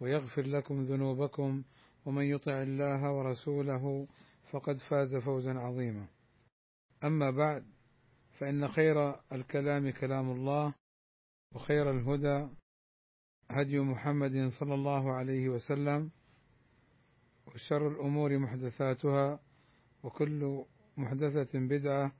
ويغفر 0.00 0.42
لكم 0.42 0.84
ذنوبكم 0.84 1.62
ومن 2.04 2.24
يطع 2.24 2.62
الله 2.62 3.12
ورسوله 3.12 4.08
فقد 4.50 4.76
فاز 4.76 5.16
فوزا 5.16 5.52
عظيما. 5.52 6.06
أما 7.04 7.30
بعد 7.30 7.66
فإن 8.38 8.68
خير 8.68 9.14
الكلام 9.32 9.90
كلام 9.90 10.30
الله 10.30 10.74
وخير 11.54 11.90
الهدى 11.90 12.48
هدي 13.50 13.80
محمد 13.80 14.48
صلى 14.48 14.74
الله 14.74 15.12
عليه 15.12 15.48
وسلم 15.48 16.10
وشر 17.46 17.88
الأمور 17.88 18.38
محدثاتها 18.38 19.40
وكل 20.02 20.64
محدثة 20.96 21.58
بدعة 21.58 22.12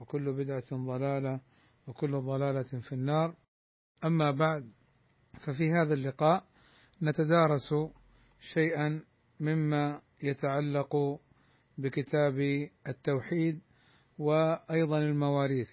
وكل 0.00 0.32
بدعة 0.32 0.70
ضلالة 0.72 1.40
وكل 1.86 2.20
ضلالة 2.20 2.80
في 2.80 2.92
النار. 2.92 3.34
أما 4.04 4.30
بعد 4.30 4.72
ففي 5.40 5.70
هذا 5.70 5.94
اللقاء 5.94 6.46
نتدارس 7.02 7.74
شيئا 8.40 9.04
مما 9.40 10.00
يتعلق 10.22 11.20
بكتاب 11.78 12.68
التوحيد 12.88 13.60
وأيضا 14.18 14.98
المواريث. 14.98 15.70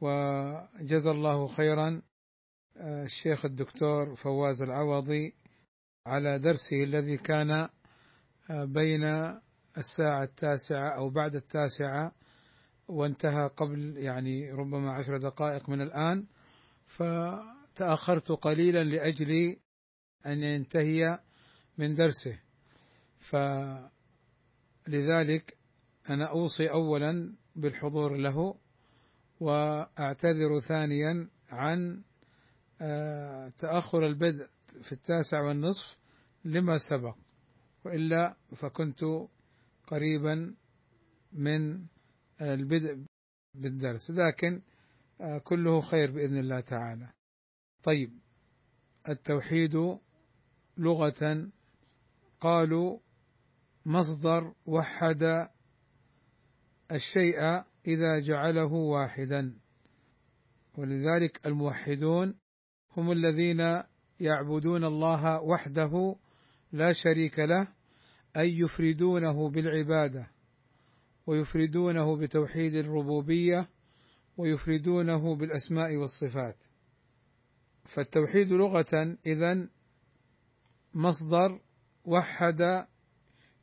وجزا 0.00 1.10
الله 1.10 1.46
خيرا 1.48 2.02
الشيخ 2.76 3.44
الدكتور 3.44 4.14
فواز 4.14 4.62
العوضي 4.62 5.34
على 6.06 6.38
درسه 6.38 6.84
الذي 6.84 7.16
كان 7.16 7.68
بين 8.50 9.04
الساعة 9.78 10.22
التاسعة 10.22 10.88
أو 10.88 11.10
بعد 11.10 11.34
التاسعة 11.34 12.12
وانتهى 12.88 13.50
قبل 13.56 13.96
يعني 13.96 14.52
ربما 14.52 14.92
عشر 14.92 15.16
دقائق 15.16 15.68
من 15.68 15.80
الآن. 15.80 16.26
فتأخرت 16.86 18.32
قليلا 18.32 18.84
لأجل 18.84 19.56
أن 20.26 20.42
ينتهي 20.42 21.18
من 21.78 21.94
درسه. 21.94 22.38
فلذلك 24.86 25.56
أنا 26.10 26.30
أوصي 26.30 26.70
أولا 26.70 27.36
بالحضور 27.56 28.16
له 28.16 28.54
وأعتذر 29.40 30.60
ثانيا 30.60 31.28
عن 31.50 32.02
تأخر 33.58 34.06
البدء 34.06 34.48
في 34.82 34.92
التاسع 34.92 35.40
والنصف 35.40 35.98
لما 36.44 36.78
سبق. 36.78 37.16
وإلا 37.84 38.36
فكنت 38.56 39.00
قريبا 39.86 40.54
من 41.32 41.86
البدء 42.40 43.04
بالدرس. 43.54 44.10
لكن 44.10 44.62
كله 45.44 45.80
خير 45.80 46.10
بإذن 46.10 46.38
الله 46.38 46.60
تعالى. 46.60 47.12
طيب 47.82 48.18
التوحيد 49.08 49.98
لغة 50.78 51.50
قالوا 52.40 52.98
مصدر 53.86 54.54
وحد 54.66 55.48
الشيء 56.92 57.40
إذا 57.86 58.18
جعله 58.28 58.72
واحدا. 58.72 59.58
ولذلك 60.78 61.46
الموحدون 61.46 62.34
هم 62.96 63.12
الذين 63.12 63.82
يعبدون 64.20 64.84
الله 64.84 65.42
وحده 65.42 66.16
لا 66.72 66.92
شريك 66.92 67.38
له 67.38 67.68
أي 68.36 68.58
يفردونه 68.58 69.50
بالعبادة 69.50 70.30
ويفردونه 71.26 72.16
بتوحيد 72.16 72.74
الربوبية 72.74 73.68
ويفردونه 74.36 75.36
بالأسماء 75.36 75.96
والصفات. 75.96 76.56
فالتوحيد 77.84 78.52
لغة 78.52 79.18
إذن 79.26 79.68
مصدر 80.96 81.60
وحد 82.04 82.86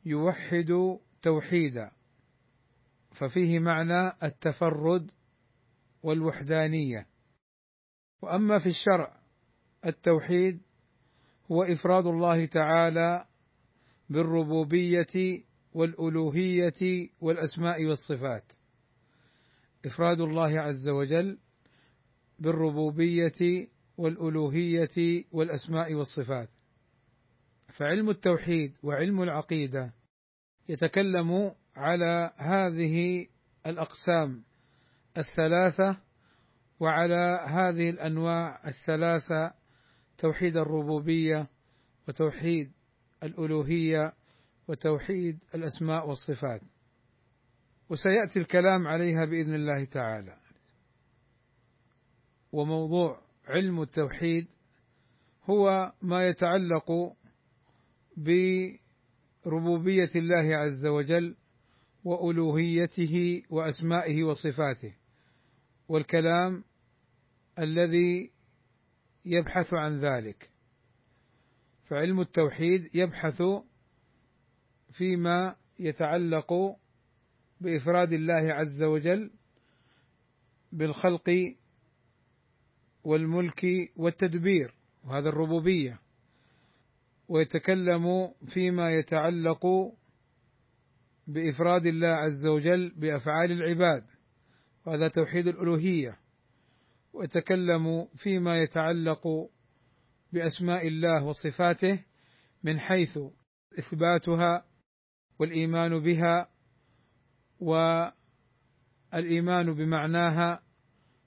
يوحد 0.04 0.98
توحيدا 1.22 1.90
ففيه 3.12 3.58
معنى 3.58 4.12
التفرد 4.22 5.10
والوحدانية. 6.02 7.06
وأما 8.22 8.58
في 8.58 8.66
الشرع 8.66 9.20
التوحيد 9.86 10.62
هو 11.52 11.62
إفراد 11.62 12.06
الله 12.06 12.46
تعالى 12.46 13.26
بالربوبية 14.10 15.44
والألوهية 15.72 17.10
والأسماء 17.20 17.84
والصفات. 17.84 18.52
إفراد 19.86 20.20
الله 20.20 20.60
عز 20.60 20.88
وجل 20.88 21.38
بالربوبية 22.38 23.68
والألوهية 23.96 25.24
والأسماء 25.32 25.94
والصفات. 25.94 26.53
فعلم 27.74 28.10
التوحيد 28.10 28.76
وعلم 28.82 29.22
العقيدة 29.22 29.94
يتكلم 30.68 31.54
على 31.76 32.32
هذه 32.36 33.26
الأقسام 33.66 34.44
الثلاثة 35.18 36.00
وعلى 36.80 37.44
هذه 37.46 37.90
الأنواع 37.90 38.68
الثلاثة 38.68 39.54
توحيد 40.18 40.56
الربوبية 40.56 41.48
وتوحيد 42.08 42.72
الألوهية 43.22 44.12
وتوحيد 44.68 45.38
الأسماء 45.54 46.08
والصفات. 46.08 46.60
وسيأتي 47.90 48.38
الكلام 48.38 48.86
عليها 48.86 49.24
بإذن 49.24 49.54
الله 49.54 49.84
تعالى. 49.84 50.36
وموضوع 52.52 53.22
علم 53.48 53.82
التوحيد 53.82 54.46
هو 55.50 55.92
ما 56.02 56.28
يتعلق 56.28 57.14
بربوبية 58.16 60.10
الله 60.16 60.56
عز 60.56 60.86
وجل 60.86 61.36
وألوهيته 62.04 63.42
وأسمائه 63.50 64.22
وصفاته 64.22 64.94
والكلام 65.88 66.64
الذي 67.58 68.30
يبحث 69.24 69.74
عن 69.74 70.00
ذلك. 70.00 70.50
فعلم 71.84 72.20
التوحيد 72.20 72.88
يبحث 72.94 73.42
فيما 74.90 75.56
يتعلق 75.78 76.76
بإفراد 77.60 78.12
الله 78.12 78.54
عز 78.54 78.82
وجل 78.82 79.30
بالخلق 80.72 81.56
والملك 83.04 83.66
والتدبير 83.96 84.74
وهذا 85.04 85.28
الربوبية. 85.28 86.03
ويتكلم 87.28 88.34
فيما 88.46 88.90
يتعلق 88.90 89.66
بإفراد 91.26 91.86
الله 91.86 92.08
عز 92.08 92.46
وجل 92.46 92.92
بأفعال 92.96 93.52
العباد 93.52 94.04
وهذا 94.86 95.08
توحيد 95.08 95.48
الألوهية. 95.48 96.18
ويتكلم 97.12 98.08
فيما 98.16 98.62
يتعلق 98.62 99.50
بأسماء 100.32 100.88
الله 100.88 101.24
وصفاته 101.24 102.04
من 102.62 102.80
حيث 102.80 103.18
إثباتها 103.78 104.64
والإيمان 105.38 106.00
بها 106.00 106.48
والإيمان 107.60 108.14
بمعناها 109.74 110.62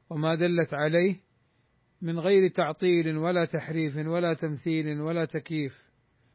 وما 0.09 0.35
دلت 0.35 0.73
عليه 0.73 1.21
من 2.01 2.19
غير 2.19 2.49
تعطيل 2.49 3.17
ولا 3.17 3.45
تحريف 3.45 3.97
ولا 3.97 4.33
تمثيل 4.33 5.01
ولا 5.01 5.25
تكييف. 5.25 5.86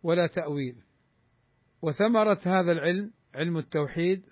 ولا 0.02 0.26
تأويل. 0.26 0.82
وثمرة 1.82 2.40
هذا 2.46 2.72
العلم 2.72 3.12
علم 3.34 3.58
التوحيد 3.58 4.26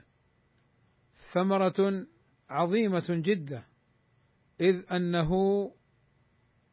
ثمرة 1.33 2.07
عظيمة 2.51 3.07
جدا 3.09 3.65
إذ 4.61 4.93
أنه 4.93 5.31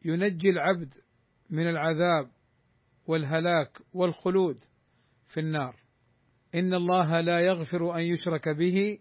ينجي 0.06 0.50
العبد 0.50 0.94
من 1.50 1.70
العذاب 1.70 2.32
والهلاك 3.08 3.82
والخلود 3.94 4.64
في 5.28 5.40
النار. 5.40 5.76
إن 6.56 6.74
الله 6.74 7.22
لا 7.22 7.40
يغفر 7.40 7.96
أن 7.96 8.02
يشرك 8.02 8.50
به 8.50 9.00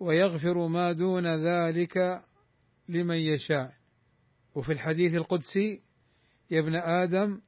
ويغفر 0.00 0.66
ما 0.66 0.92
دون 0.92 1.26
ذلك 1.26 2.24
لمن 2.88 3.16
يشاء. 3.16 3.80
وفي 4.54 4.72
الحديث 4.72 5.14
القدسي 5.14 5.82
يا 6.50 6.60
ابن 6.60 6.76
آدم 6.76 7.40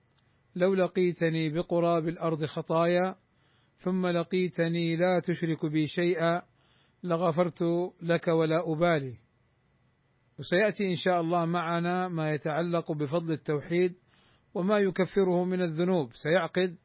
لو 0.55 0.75
لقيتني 0.75 1.49
بقراب 1.49 2.09
الأرض 2.09 2.45
خطايا 2.45 3.17
ثم 3.79 4.07
لقيتني 4.07 4.97
لا 4.97 5.21
تشرك 5.25 5.67
بي 5.67 5.87
شيئا 5.87 6.43
لغفرت 7.03 7.63
لك 8.03 8.29
ولا 8.29 8.73
أبالي. 8.73 9.17
وسيأتي 10.39 10.91
إن 10.91 10.97
شاء 10.97 11.21
الله 11.21 11.45
معنا 11.45 12.09
ما 12.09 12.35
يتعلق 12.35 12.93
بفضل 12.93 13.33
التوحيد 13.33 13.95
وما 14.55 14.79
يكفره 14.79 15.45
من 15.45 15.63
الذنوب. 15.63 16.15
سيعقد 16.15 16.77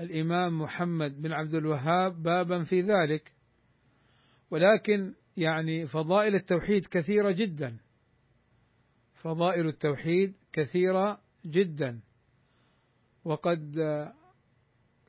الإمام 0.00 0.58
محمد 0.58 1.22
بن 1.22 1.32
عبد 1.32 1.54
الوهاب 1.54 2.22
بابا 2.22 2.64
في 2.64 2.80
ذلك. 2.80 3.32
ولكن 4.50 5.14
يعني 5.36 5.86
فضائل 5.86 6.34
التوحيد 6.34 6.86
كثيرة 6.86 7.32
جدا. 7.32 7.78
فضائل 9.14 9.66
التوحيد 9.66 10.34
كثيرة 10.52 11.20
جدا. 11.46 12.00
وقد 13.24 13.76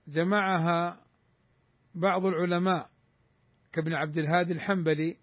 جمعها 0.07 1.03
بعض 1.95 2.25
العلماء 2.25 2.89
كابن 3.71 3.93
عبد 3.93 4.17
الهادي 4.17 4.53
الحنبلي 4.53 5.17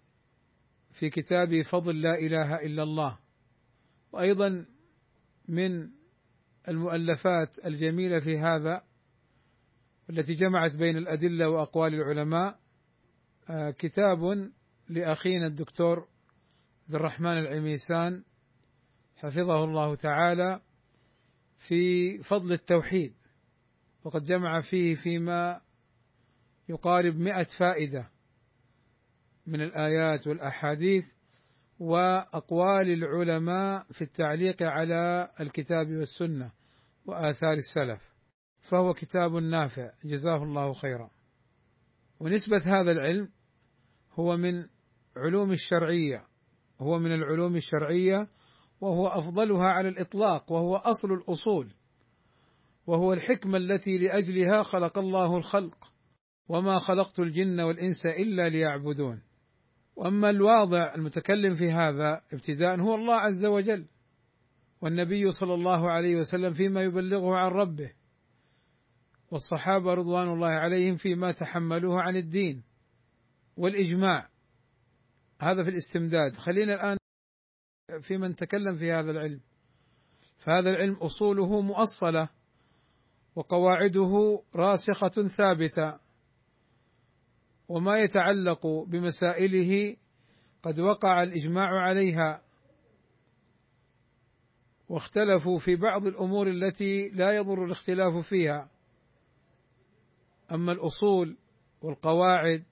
في 0.91 1.09
كتاب 1.09 1.61
فضل 1.61 2.01
لا 2.01 2.19
إله 2.19 2.55
إلا 2.55 2.83
الله. 2.83 3.19
وأيضا 4.11 4.65
من 5.47 5.89
المؤلفات 6.67 7.65
الجميلة 7.65 8.19
في 8.19 8.37
هذا 8.37 8.83
التي 10.09 10.33
جمعت 10.33 10.75
بين 10.75 10.97
الأدلة 10.97 11.49
وأقوال 11.49 11.93
العلماء 11.93 12.59
آه، 13.49 13.71
كتاب 13.71 14.51
لأخينا 14.89 15.47
الدكتور 15.47 16.07
عبد 16.83 16.95
الرحمن 16.95 17.37
العميسان 17.37 18.23
حفظه 19.15 19.63
الله 19.63 19.95
تعالى 19.95 20.61
في 21.67 22.17
فضل 22.17 22.51
التوحيد 22.51 23.13
وقد 24.03 24.23
جمع 24.23 24.59
فيه 24.61 24.95
فيما 24.95 25.61
يقارب 26.69 27.15
مئة 27.15 27.47
فائدة 27.59 28.09
من 29.47 29.61
الآيات 29.61 30.27
والأحاديث 30.27 31.05
وأقوال 31.79 32.89
العلماء 32.89 33.85
في 33.91 34.01
التعليق 34.01 34.63
على 34.63 35.31
الكتاب 35.39 35.87
والسنة 35.91 36.51
وآثار 37.05 37.53
السلف. 37.53 38.01
فهو 38.61 38.93
كتاب 38.93 39.31
نافع 39.31 39.91
جزاه 40.05 40.43
الله 40.43 40.73
خيرا. 40.73 41.09
ونسبة 42.19 42.61
هذا 42.65 42.91
العلم 42.91 43.29
هو 44.13 44.37
من 44.37 44.65
علوم 45.17 45.51
الشرعية 45.51 46.27
هو 46.79 46.99
من 46.99 47.11
العلوم 47.11 47.55
الشرعية 47.55 48.27
وهو 48.81 49.07
أفضلها 49.07 49.65
على 49.65 49.89
الإطلاق 49.89 50.51
وهو 50.51 50.75
أصل 50.75 51.13
الأصول 51.13 51.73
وهو 52.87 53.13
الحكمة 53.13 53.57
التي 53.57 53.97
لأجلها 53.97 54.63
خلق 54.63 54.97
الله 54.97 55.37
الخلق 55.37 55.93
وما 56.47 56.77
خلقت 56.77 57.19
الجن 57.19 57.59
والإنس 57.59 58.05
إلا 58.05 58.49
ليعبدون. 58.49 59.21
وأما 59.95 60.29
الواضع 60.29 60.95
المتكلم 60.95 61.53
في 61.53 61.71
هذا 61.71 62.21
ابتداء 62.33 62.81
هو 62.81 62.95
الله 62.95 63.15
عز 63.15 63.45
وجل 63.45 63.87
والنبي 64.81 65.31
صلى 65.31 65.53
الله 65.53 65.91
عليه 65.91 66.15
وسلم 66.15 66.53
فيما 66.53 66.81
يبلغه 66.81 67.35
عن 67.35 67.51
ربه 67.51 67.93
والصحابة 69.31 69.93
رضوان 69.93 70.27
الله 70.27 70.47
عليهم 70.47 70.95
فيما 70.95 71.31
تحملوه 71.31 72.01
عن 72.01 72.15
الدين 72.15 72.63
والإجماع. 73.57 74.29
هذا 75.41 75.63
في 75.63 75.69
الاستمداد. 75.69 76.35
خلينا 76.35 76.73
الآن 76.73 77.00
في 77.99 78.17
من 78.17 78.35
تكلم 78.35 78.77
في 78.77 78.91
هذا 78.91 79.11
العلم. 79.11 79.39
فهذا 80.37 80.69
العلم 80.69 80.95
أصوله 80.95 81.61
مؤصلة 81.61 82.29
وقواعده 83.35 84.41
راسخة 84.55 85.27
ثابتة 85.37 85.99
وما 87.67 87.99
يتعلق 87.99 88.67
بمسائله 88.67 89.95
قد 90.63 90.79
وقع 90.79 91.23
الإجماع 91.23 91.69
عليها 91.69 92.41
واختلفوا 94.89 95.57
في 95.57 95.75
بعض 95.75 96.05
الأمور 96.05 96.47
التي 96.47 97.09
لا 97.09 97.35
يضر 97.35 97.65
الاختلاف 97.65 98.27
فيها. 98.27 98.69
أما 100.51 100.71
الأصول 100.71 101.37
والقواعد 101.81 102.63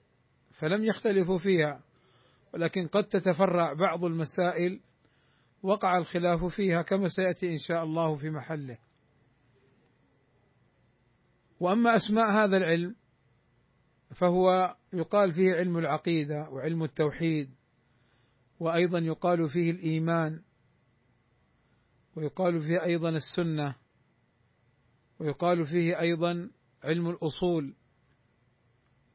فلم 0.52 0.84
يختلفوا 0.84 1.38
فيها 1.38 1.82
ولكن 2.54 2.86
قد 2.86 3.04
تتفرع 3.04 3.72
بعض 3.72 4.04
المسائل 4.04 4.80
وقع 5.62 5.98
الخلاف 5.98 6.44
فيها 6.44 6.82
كما 6.82 7.08
سيأتي 7.08 7.52
إن 7.52 7.58
شاء 7.58 7.84
الله 7.84 8.16
في 8.16 8.30
محله. 8.30 8.78
وأما 11.60 11.96
أسماء 11.96 12.30
هذا 12.30 12.56
العلم 12.56 12.96
فهو 14.14 14.76
يقال 14.92 15.32
فيه 15.32 15.54
علم 15.54 15.78
العقيدة 15.78 16.48
وعلم 16.50 16.82
التوحيد 16.82 17.54
وأيضا 18.60 18.98
يقال 18.98 19.48
فيه 19.48 19.70
الإيمان 19.70 20.42
ويقال 22.16 22.60
فيه 22.60 22.82
أيضا 22.82 23.08
السنة 23.08 23.74
ويقال 25.18 25.64
فيه 25.64 26.00
أيضا 26.00 26.50
علم 26.84 27.10
الأصول 27.10 27.74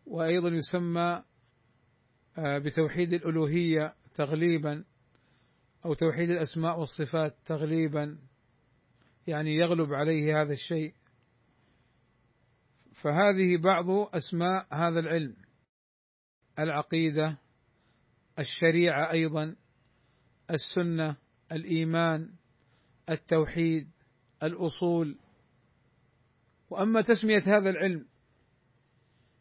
وأيضا 0.05 0.49
يسمى 0.49 1.23
آه، 2.37 2.57
بتوحيد 2.57 3.13
الألوهية 3.13 3.95
تغليبا. 4.15 4.83
أو 5.85 5.93
توحيد 5.93 6.29
الأسماء 6.29 6.79
والصفات 6.79 7.35
تغليبا 7.45 8.17
يعني 9.27 9.55
يغلب 9.55 9.93
عليه 9.93 10.41
هذا 10.41 10.53
الشيء. 10.53 10.93
فهذه 12.93 13.57
بعض 13.57 13.89
أسماء 14.15 14.67
هذا 14.73 14.99
العلم. 14.99 15.35
العقيدة 16.59 17.37
الشريعة 18.39 19.11
أيضا 19.11 19.55
السنة 20.51 21.15
الإيمان 21.51 22.33
التوحيد 23.09 23.91
الأصول. 24.43 25.17
وأما 26.69 27.01
تسمية 27.01 27.43
هذا 27.47 27.69
العلم 27.69 28.05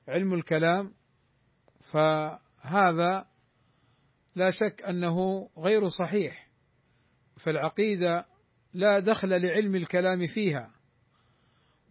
علم 0.09 0.35
الكلام 0.35 0.95
فهذا 1.81 3.34
لا 4.35 4.51
شك 4.51 4.83
أنه 4.89 5.49
غير 5.59 5.89
صحيح 5.89 6.51
فالعقيدة 7.37 8.27
لا 8.73 8.99
دخل 8.99 9.29
لعلم 9.29 9.75
الكلام 9.75 10.27
فيها. 10.27 10.75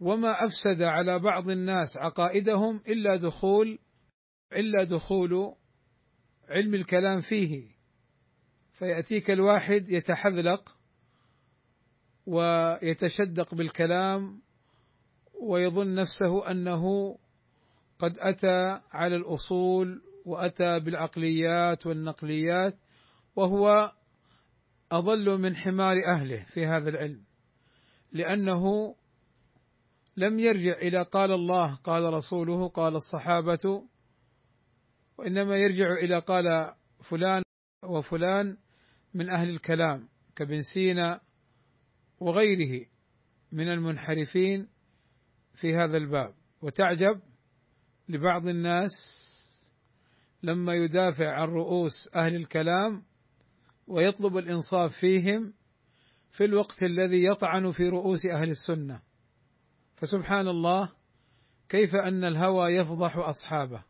وما 0.00 0.44
أفسد 0.44 0.82
على 0.82 1.18
بعض 1.18 1.50
الناس 1.50 1.96
عقائدهم 1.96 2.80
إلا 2.88 3.16
دخول 3.16 3.78
إلا 4.52 4.84
دخول 4.84 5.54
علم 6.48 6.74
الكلام 6.74 7.20
فيه. 7.20 7.74
فيأتيك 8.72 9.30
الواحد 9.30 9.88
يتحذلق 9.88 10.76
ويتشدق 12.26 13.54
بالكلام 13.54 14.42
ويظن 15.42 15.94
نفسه 15.94 16.50
أنه 16.50 17.14
قد 17.98 18.18
أتى 18.18 18.80
على 18.92 19.16
الأصول 19.16 20.02
وأتى 20.24 20.80
بالعقليات 20.80 21.86
والنقليات 21.86 22.78
وهو 23.36 23.92
أضل 24.92 25.38
من 25.40 25.56
حمار 25.56 25.96
أهله 26.14 26.44
في 26.44 26.66
هذا 26.66 26.88
العلم 26.88 27.24
لأنه 28.12 28.94
لم 30.16 30.38
يرجع 30.38 30.76
إلى 30.82 31.02
قال 31.02 31.32
الله 31.32 31.74
قال 31.74 32.14
رسوله 32.14 32.68
قال 32.68 32.94
الصحابة 32.94 33.84
وإنما 35.18 35.56
يرجع 35.56 35.92
إلى 35.92 36.18
قال 36.18 36.74
فلان 37.02 37.42
وفلان 37.84 38.56
من 39.14 39.30
أهل 39.30 39.48
الكلام 39.48 40.08
كابن 40.36 40.60
سينا 40.62 41.20
وغيره 42.20 42.86
من 43.52 43.68
المنحرفين 43.72 44.68
في 45.54 45.74
هذا 45.74 45.96
الباب. 45.96 46.34
وتعجب 46.62 47.20
لبعض 48.08 48.46
الناس 48.46 49.23
لما 50.44 50.74
يدافع 50.74 51.30
عن 51.30 51.48
رؤوس 51.48 52.08
أهل 52.14 52.36
الكلام 52.36 53.04
ويطلب 53.86 54.36
الإنصاف 54.36 54.96
فيهم 54.96 55.54
في 56.30 56.44
الوقت 56.44 56.82
الذي 56.82 57.24
يطعن 57.24 57.70
في 57.70 57.82
رؤوس 57.88 58.26
أهل 58.26 58.50
السنة. 58.50 59.02
فسبحان 59.96 60.48
الله 60.48 60.92
كيف 61.68 61.94
أن 61.94 62.24
الهوى 62.24 62.74
يفضح 62.74 63.16
أصحابه 63.16 63.84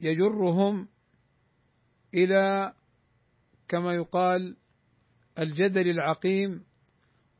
ويجرهم 0.00 0.88
إلى 2.14 2.74
كما 3.68 3.94
يقال 3.94 4.56
الجدل 5.38 5.90
العقيم 5.90 6.64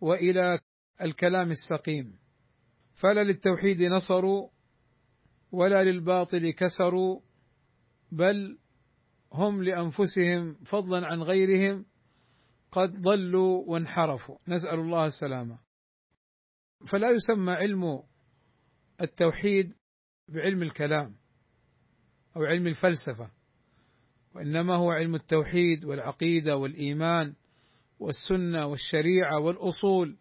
وإلى 0.00 0.58
الكلام 1.02 1.50
السقيم. 1.50 2.18
فلا 2.94 3.24
للتوحيد 3.24 3.82
نصروا 3.82 4.48
ولا 5.52 5.82
للباطل 5.82 6.50
كسروا 6.50 7.20
بل 8.12 8.58
هم 9.32 9.62
لأنفسهم 9.62 10.54
فضلا 10.54 11.06
عن 11.06 11.22
غيرهم 11.22 11.86
قد 12.70 13.00
ضلوا 13.00 13.64
وانحرفوا. 13.66 14.38
نسأل 14.48 14.78
الله 14.80 15.06
السلامة. 15.06 15.58
فلا 16.86 17.10
يسمى 17.10 17.52
علم 17.52 18.02
التوحيد 19.00 19.74
بعلم 20.28 20.62
الكلام 20.62 21.16
أو 22.36 22.42
علم 22.42 22.66
الفلسفة 22.66 23.30
وإنما 24.34 24.74
هو 24.74 24.90
علم 24.90 25.14
التوحيد 25.14 25.84
والعقيدة 25.84 26.56
والإيمان 26.56 27.34
والسنة 27.98 28.66
والشريعة 28.66 29.40
والأصول 29.40 30.18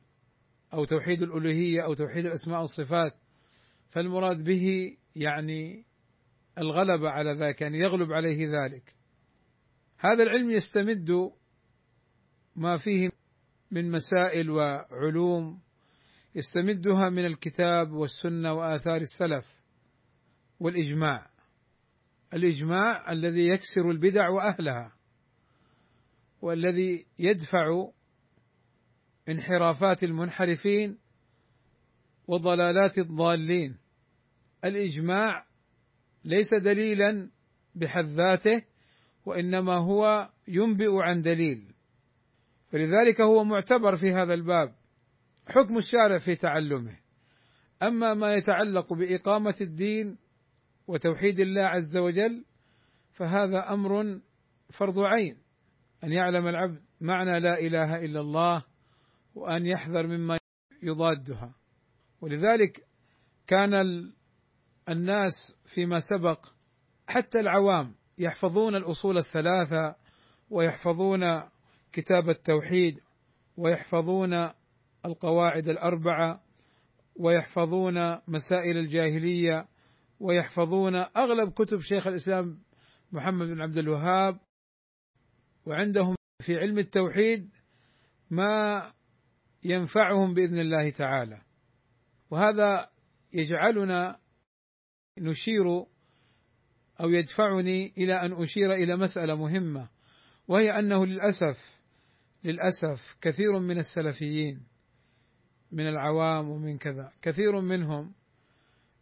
أو 0.73 0.85
توحيد 0.85 1.21
الألوهية 1.21 1.85
أو 1.85 1.93
توحيد 1.93 2.25
الأسماء 2.25 2.61
والصفات. 2.61 3.13
فالمراد 3.89 4.43
به 4.43 4.97
يعني 5.15 5.85
الغلبه 6.57 7.09
على 7.09 7.33
ذلك 7.33 7.61
يعني 7.61 7.79
يغلب 7.79 8.11
عليه 8.11 8.47
ذلك. 8.47 8.95
هذا 9.97 10.23
العلم 10.23 10.51
يستمد 10.51 11.31
ما 12.55 12.77
فيه 12.77 13.09
من 13.71 13.91
مسائل 13.91 14.49
وعلوم 14.49 15.61
يستمدها 16.35 17.09
من 17.09 17.25
الكتاب 17.25 17.91
والسنة 17.91 18.53
وآثار 18.53 19.01
السلف 19.01 19.45
والإجماع. 20.59 21.29
الإجماع 22.33 23.11
الذي 23.11 23.47
يكسر 23.47 23.91
البدع 23.91 24.29
وأهلها 24.29 24.95
والذي 26.41 27.05
يدفع 27.19 27.89
انحرافات 29.29 30.03
المنحرفين 30.03 30.97
وضلالات 32.27 32.97
الضالين. 32.97 33.84
الإجماع 34.65 35.45
ليس 36.23 36.49
دليلا 36.53 37.29
بحد 37.75 38.05
ذاته 38.05 38.61
وإنما 39.25 39.73
هو 39.73 40.29
ينبئ 40.47 40.91
عن 41.01 41.21
دليل. 41.21 41.73
فلذلك 42.71 43.21
هو 43.21 43.43
معتبر 43.43 43.97
في 43.97 44.07
هذا 44.07 44.33
الباب 44.33 44.75
حكم 45.47 45.77
الشارع 45.77 46.17
في 46.17 46.35
تعلمه. 46.35 46.97
أما 47.83 48.13
ما 48.13 48.33
يتعلق 48.33 48.93
بإقامة 48.93 49.55
الدين 49.61 50.17
وتوحيد 50.87 51.39
الله 51.39 51.63
عز 51.63 51.97
وجل 51.97 52.45
فهذا 53.13 53.73
أمر 53.73 54.21
فرض 54.69 54.99
عين. 54.99 55.37
أن 56.03 56.11
يعلم 56.11 56.47
العبد 56.47 56.81
معنى 57.01 57.39
لا 57.39 57.59
إله 57.59 58.05
إلا 58.05 58.19
الله 58.19 58.63
وأن 59.35 59.65
يحذر 59.65 60.07
مما 60.07 60.37
يضادها. 60.83 61.55
ولذلك 62.21 62.87
كان 63.47 63.73
الناس 64.89 65.59
فيما 65.65 65.97
سبق 65.99 66.45
حتى 67.07 67.39
العوام 67.39 67.95
يحفظون 68.17 68.75
الأصول 68.75 69.17
الثلاثة 69.17 69.95
ويحفظون 70.49 71.21
كتاب 71.91 72.29
التوحيد 72.29 72.99
ويحفظون 73.57 74.49
القواعد 75.05 75.69
الأربعة 75.69 76.43
ويحفظون 77.15 78.19
مسائل 78.27 78.77
الجاهلية 78.77 79.67
ويحفظون 80.19 80.95
أغلب 80.95 81.51
كتب 81.51 81.79
شيخ 81.79 82.07
الإسلام 82.07 82.61
محمد 83.11 83.47
بن 83.47 83.61
عبد 83.61 83.77
الوهاب. 83.77 84.39
وعندهم 85.65 86.15
في 86.41 86.57
علم 86.57 86.79
التوحيد 86.79 87.49
ما 88.29 88.91
ينفعهم 89.63 90.33
بإذن 90.33 90.59
الله 90.59 90.89
تعالى. 90.89 91.41
وهذا 92.31 92.89
يجعلنا 93.33 94.19
نشير 95.17 95.85
أو 97.01 97.09
يدفعني 97.09 97.93
إلى 97.97 98.13
أن 98.13 98.41
أشير 98.41 98.73
إلى 98.73 98.97
مسألة 98.97 99.35
مهمة 99.35 99.89
وهي 100.47 100.79
أنه 100.79 101.05
للأسف 101.05 101.81
للأسف 102.43 103.17
كثير 103.21 103.59
من 103.59 103.77
السلفيين 103.77 104.63
من 105.71 105.87
العوام 105.87 106.49
ومن 106.49 106.77
كذا 106.77 107.11
كثير 107.21 107.61
منهم 107.61 108.13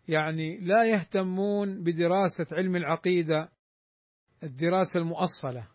يعني 0.08 0.58
لا 0.58 0.84
يهتمون 0.84 1.84
بدراسة 1.84 2.46
علم 2.52 2.76
العقيدة 2.76 3.50
الدراسة 4.44 5.00
المؤصلة. 5.00 5.68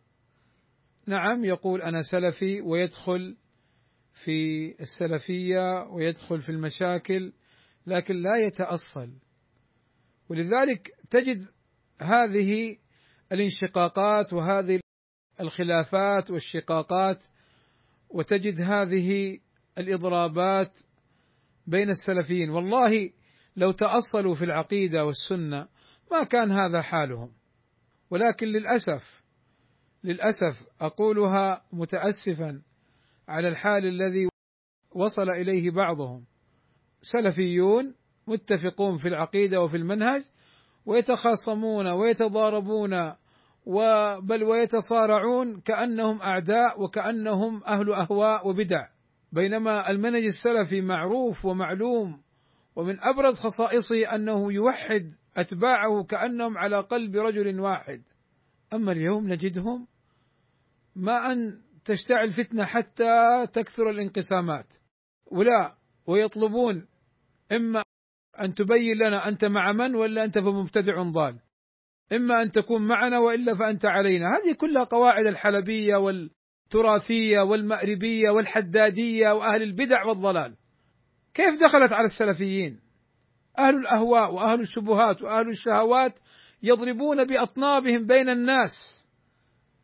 نعم 1.06 1.44
يقول 1.44 1.82
أنا 1.82 2.02
سلفي 2.02 2.60
ويدخل 2.60 3.36
في 4.12 4.74
السلفية 4.80 5.82
ويدخل 5.90 6.40
في 6.40 6.48
المشاكل 6.48 7.32
لكن 7.86 8.14
لا 8.14 8.36
يتأصل. 8.36 9.12
ولذلك 10.28 10.90
تجد 11.10 11.46
هذه 12.00 12.76
الانشقاقات 13.32 14.32
وهذه 14.32 14.80
الخلافات 15.40 16.30
والشقاقات 16.30 17.26
وتجد 18.10 18.60
هذه 18.60 19.38
الإضرابات 19.78 20.76
بين 21.66 21.90
السلفيين. 21.90 22.50
والله 22.50 23.10
لو 23.56 23.72
تأصلوا 23.72 24.34
في 24.34 24.44
العقيدة 24.44 25.04
والسنة 25.04 25.68
ما 26.12 26.24
كان 26.24 26.50
هذا 26.50 26.82
حالهم. 26.82 27.32
ولكن 28.10 28.46
للأسف 28.46 29.22
للأسف 30.04 30.66
أقولها 30.80 31.64
متاسفا 31.72 32.62
على 33.28 33.48
الحال 33.48 33.86
الذي 33.86 34.28
وصل 34.94 35.30
إليه 35.30 35.70
بعضهم. 35.70 36.26
سلفيون 37.00 37.94
متفقون 38.28 38.96
في 38.96 39.08
العقيدة 39.08 39.60
وفي 39.60 39.76
المنهج 39.76 40.22
ويتخاصمون 40.86 41.88
ويتضاربون 41.88 43.14
بل 44.22 44.44
ويتصارعون 44.44 45.60
كأنهم 45.60 46.22
أعداء 46.22 46.82
وكأنهم 46.82 47.64
أهل 47.64 47.92
أهواء 47.92 48.48
وبدع. 48.48 48.88
بينما 49.32 49.90
المنهج 49.90 50.22
السلفي 50.22 50.80
معروف 50.80 51.44
ومعلوم 51.44 52.22
ومن 52.76 52.96
أبرز 53.00 53.40
خصائصه 53.40 54.14
أنه 54.14 54.52
يوحد 54.52 55.14
أتباعه 55.36 56.04
كأنهم 56.04 56.58
على 56.58 56.80
قلب 56.80 57.16
رجل 57.16 57.60
واحد. 57.60 58.02
أما 58.72 58.92
اليوم 58.92 59.28
نجدهم 59.28 59.86
ما 60.96 61.32
أن 61.32 61.62
تشتعل 61.84 62.32
فتنه 62.32 62.64
حتى 62.64 63.46
تكثر 63.52 63.90
الانقسامات. 63.90 64.76
ولا 65.26 65.76
ويطلبون 66.06 66.86
إما 67.52 67.82
أن 68.44 68.54
تبين 68.54 68.96
لنا 68.96 69.28
أنت 69.28 69.44
مع 69.44 69.72
من 69.72 69.94
ولا 69.94 70.24
أنت 70.24 70.38
فمبتدع 70.38 71.02
ضال. 71.02 71.38
إما 72.12 72.42
أن 72.42 72.50
تكون 72.50 72.88
معنا 72.88 73.18
وإلا 73.18 73.54
فأنت 73.54 73.86
علينا. 73.86 74.26
هذه 74.26 74.54
كلها 74.54 74.84
قواعد 74.84 75.26
الحلبية 75.26 75.96
والتراثية 75.96 77.40
والمأربية 77.40 78.30
والحدادية 78.30 79.30
وأهل 79.30 79.62
البدع 79.62 80.04
والضلال. 80.04 80.56
كيف 81.34 81.60
دخلت 81.62 81.92
على 81.92 82.04
السلفيين؟ 82.04 82.80
أهل 83.58 83.74
الأهواء 83.74 84.34
وأهل 84.34 84.60
الشبهات 84.60 85.22
وأهل 85.22 85.48
الشهوات 85.48 86.18
يضربون 86.62 87.24
بأطنابهم 87.24 88.06
بين 88.06 88.28
الناس 88.28 89.06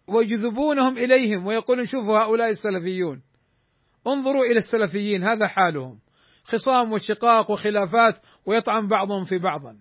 ويجذبونهم 0.09 0.99
إليهم 0.99 1.47
ويقولون 1.47 1.85
شوفوا 1.85 2.19
هؤلاء 2.19 2.49
السلفيون. 2.49 3.23
انظروا 4.07 4.45
إلى 4.45 4.59
السلفيين 4.59 5.23
هذا 5.23 5.47
حالهم. 5.47 6.04
خصام 6.45 6.93
وشقاق 6.93 7.51
وخلافات 7.51 8.19
ويطعن 8.47 8.89
بعضهم 8.89 9.25
في 9.25 9.39
بعضا. 9.39 9.79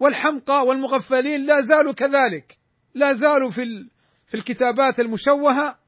والحمقى 0.00 0.66
والمغفلين 0.66 1.46
لا 1.46 1.60
زالوا 1.60 1.92
كذلك 1.92 2.58
لا 2.94 3.12
زالوا 3.12 3.50
في 3.50 3.88
في 4.26 4.34
الكتابات 4.34 5.00
المشوهة 5.00 5.78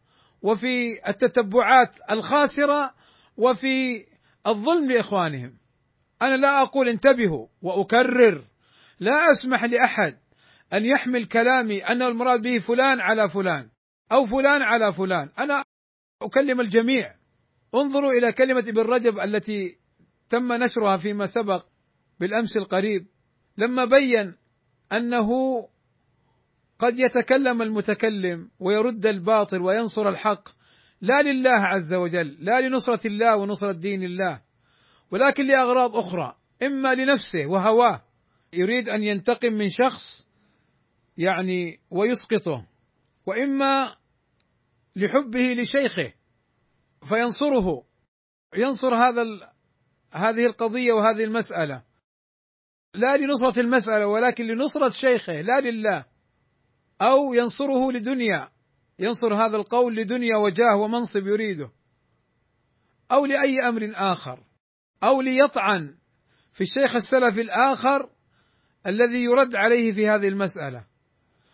وفي 0.42 1.08
التتبعات 1.08 1.94
الخاسرة 2.10 2.94
وفي 3.36 4.06
الظلم 4.46 4.90
لإخوانهم. 4.90 5.58
أنا 6.22 6.36
لا 6.36 6.62
أقول 6.62 6.88
انتبهوا 6.88 7.46
وأكرر 7.62 8.44
لا 9.00 9.32
أسمح 9.32 9.64
لأحد 9.64 10.18
أن 10.76 10.84
يحمل 10.84 11.26
كلامي 11.26 11.84
أن 11.84 12.02
المراد 12.02 12.42
به 12.42 12.58
فلان 12.58 13.00
على 13.00 13.28
فلان 13.30 13.70
أو 14.12 14.24
فلان 14.24 14.62
على 14.62 14.92
فلان. 14.92 15.30
أنا 15.38 15.64
أكلم 16.22 16.60
الجميع. 16.60 17.14
انظروا 17.74 18.12
إلى 18.12 18.32
كلمة 18.32 18.60
ابن 18.60 18.82
رجب 18.82 19.18
التي 19.18 19.79
تم 20.30 20.52
نشرها 20.52 20.96
فيما 20.96 21.26
سبق 21.26 21.66
بالأمس 22.20 22.56
القريب 22.56 23.06
لما 23.56 23.84
بين 23.84 24.36
أنه 24.92 25.28
قد 26.78 26.98
يتكلم 26.98 27.62
المتكلم 27.62 28.50
ويرد 28.60 29.06
الباطل 29.06 29.62
وينصر 29.62 30.08
الحق 30.08 30.48
لا 31.00 31.22
لله 31.22 31.66
عز 31.66 31.94
وجل 31.94 32.36
لا 32.38 32.60
لنصرة 32.60 33.06
الله 33.06 33.36
ونصرة 33.36 33.72
دين 33.72 34.02
الله 34.02 34.42
ولكن 35.10 35.46
لأغراض 35.46 35.96
أخرى 35.96 36.36
إما 36.62 36.94
لنفسه 36.94 37.46
وهواه 37.46 38.02
يريد 38.52 38.88
أن 38.88 39.04
ينتقم 39.04 39.52
من 39.52 39.68
شخص 39.68 40.28
يعني 41.16 41.80
ويسقطه 41.90 42.66
وإما 43.26 43.96
لحبه 44.96 45.54
لشيخه 45.58 46.12
فينصره 47.04 47.84
ينصر 48.56 48.94
هذا 48.94 49.22
هذه 50.12 50.46
القضية 50.46 50.92
وهذه 50.92 51.24
المسألة. 51.24 51.82
لا 52.94 53.16
لنصرة 53.16 53.60
المسألة 53.60 54.06
ولكن 54.06 54.44
لنصرة 54.44 54.90
شيخه 55.00 55.40
لا 55.40 55.60
لله. 55.60 56.04
أو 57.02 57.34
ينصره 57.34 57.92
لدنيا. 57.92 58.48
ينصر 58.98 59.34
هذا 59.34 59.56
القول 59.56 59.96
لدنيا 59.96 60.36
وجاه 60.36 60.76
ومنصب 60.76 61.26
يريده. 61.26 61.70
أو 63.12 63.26
لأي 63.26 63.58
أمر 63.68 63.92
آخر. 63.94 64.44
أو 65.04 65.20
ليطعن 65.20 65.96
في 66.52 66.60
الشيخ 66.60 66.96
السلفي 66.96 67.40
الآخر 67.40 68.10
الذي 68.86 69.24
يرد 69.24 69.54
عليه 69.54 69.92
في 69.92 70.08
هذه 70.08 70.28
المسألة. 70.28 70.86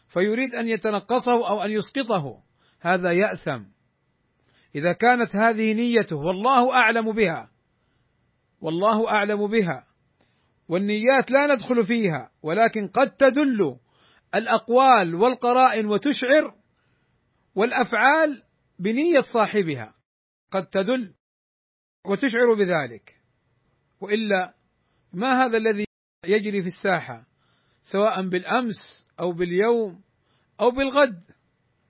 فيريد 0.09 0.55
أن 0.55 0.69
يتنقصه 0.69 1.49
أو 1.49 1.63
أن 1.63 1.71
يسقطه. 1.71 2.43
هذا 2.81 3.13
يأثم. 3.13 3.65
إذا 4.75 4.93
كانت 4.93 5.37
هذه 5.37 5.73
نيته 5.73 6.17
والله 6.17 6.75
أعلم 6.75 7.13
بها. 7.13 7.56
والله 8.61 9.11
أعلم 9.11 9.47
بها. 9.47 9.87
والنيات 10.69 11.31
لا 11.31 11.55
ندخل 11.55 11.87
فيها 11.87 12.31
ولكن 12.43 12.89
قد 12.89 13.11
تدل 13.11 13.79
الأقوال 14.35 15.15
والقرائن 15.15 15.87
وتشعر 15.87 16.55
والأفعال 17.55 18.43
بنية 18.79 19.21
صاحبها. 19.21 19.95
قد 20.51 20.67
تدل 20.67 21.15
وتشعر 22.07 22.55
بذلك. 22.55 23.21
وإلا 24.01 24.55
ما 25.13 25.45
هذا 25.45 25.57
الذي 25.57 25.85
يجري 26.25 26.61
في 26.63 26.69
الساحة 26.69 27.27
سواء 27.83 28.29
بالأمس 28.29 29.09
أو 29.21 29.33
باليوم 29.33 30.03
أو 30.61 30.71
بالغد؟ 30.71 31.23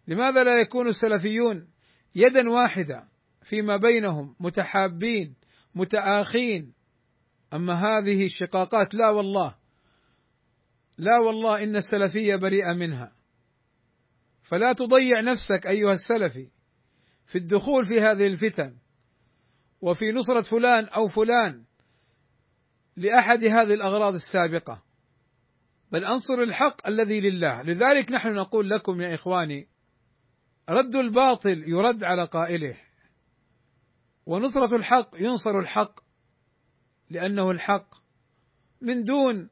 لماذا 0.08 0.42
لا 0.42 0.60
يكون 0.60 0.88
السلفيون 0.88 1.68
يدا 2.14 2.50
واحدة 2.50 3.08
فيما 3.42 3.76
بينهم 3.76 4.36
متحابين 4.40 5.34
متآخين. 5.76 6.74
أما 7.54 7.74
هذه 7.74 8.24
الشقاقات 8.24 8.94
لا 8.94 9.10
والله. 9.10 9.54
لا 10.98 11.18
والله 11.18 11.62
إن 11.62 11.76
السلفية 11.76 12.36
بريئة 12.36 12.72
منها. 12.72 13.12
فلا 14.42 14.72
تضيع 14.72 15.20
نفسك 15.20 15.66
أيها 15.66 15.92
السلفي 15.92 16.50
في 17.26 17.38
الدخول 17.38 17.84
في 17.84 18.00
هذه 18.00 18.26
الفتن. 18.26 18.76
وفي 19.80 20.04
نصرة 20.12 20.40
فلان 20.40 20.84
أو 20.84 21.06
فلان 21.06 21.64
لأحد 22.96 23.44
هذه 23.44 23.74
الأغراض 23.74 24.14
السابقة. 24.14 24.82
بل 25.92 26.04
أنصر 26.04 26.34
الحق 26.34 26.86
الذي 26.86 27.20
لله. 27.20 27.62
لذلك 27.62 28.12
نحن 28.12 28.34
نقول 28.34 28.70
لكم 28.70 29.00
يا 29.00 29.14
إخواني 29.14 29.68
رد 30.68 30.94
الباطل 30.94 31.64
يرد 31.66 32.04
على 32.04 32.24
قائله. 32.24 32.85
ونصرة 34.26 34.76
الحق 34.76 35.10
ينصر 35.18 35.58
الحق 35.58 36.00
لأنه 37.10 37.50
الحق 37.50 37.94
من 38.80 39.04
دون 39.04 39.50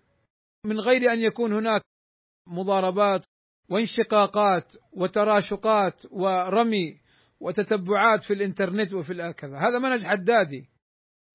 من 0.64 0.80
غير 0.80 1.12
أن 1.12 1.20
يكون 1.20 1.52
هناك 1.52 1.82
مضاربات 2.46 3.24
وانشقاقات 3.68 4.72
وتراشقات 4.92 6.02
ورمي 6.10 7.00
وتتبعات 7.40 8.22
في 8.22 8.34
الإنترنت 8.34 8.94
وفي 8.94 9.32
كذا 9.32 9.58
هذا 9.58 9.78
منهج 9.78 10.04
حدادي 10.04 10.70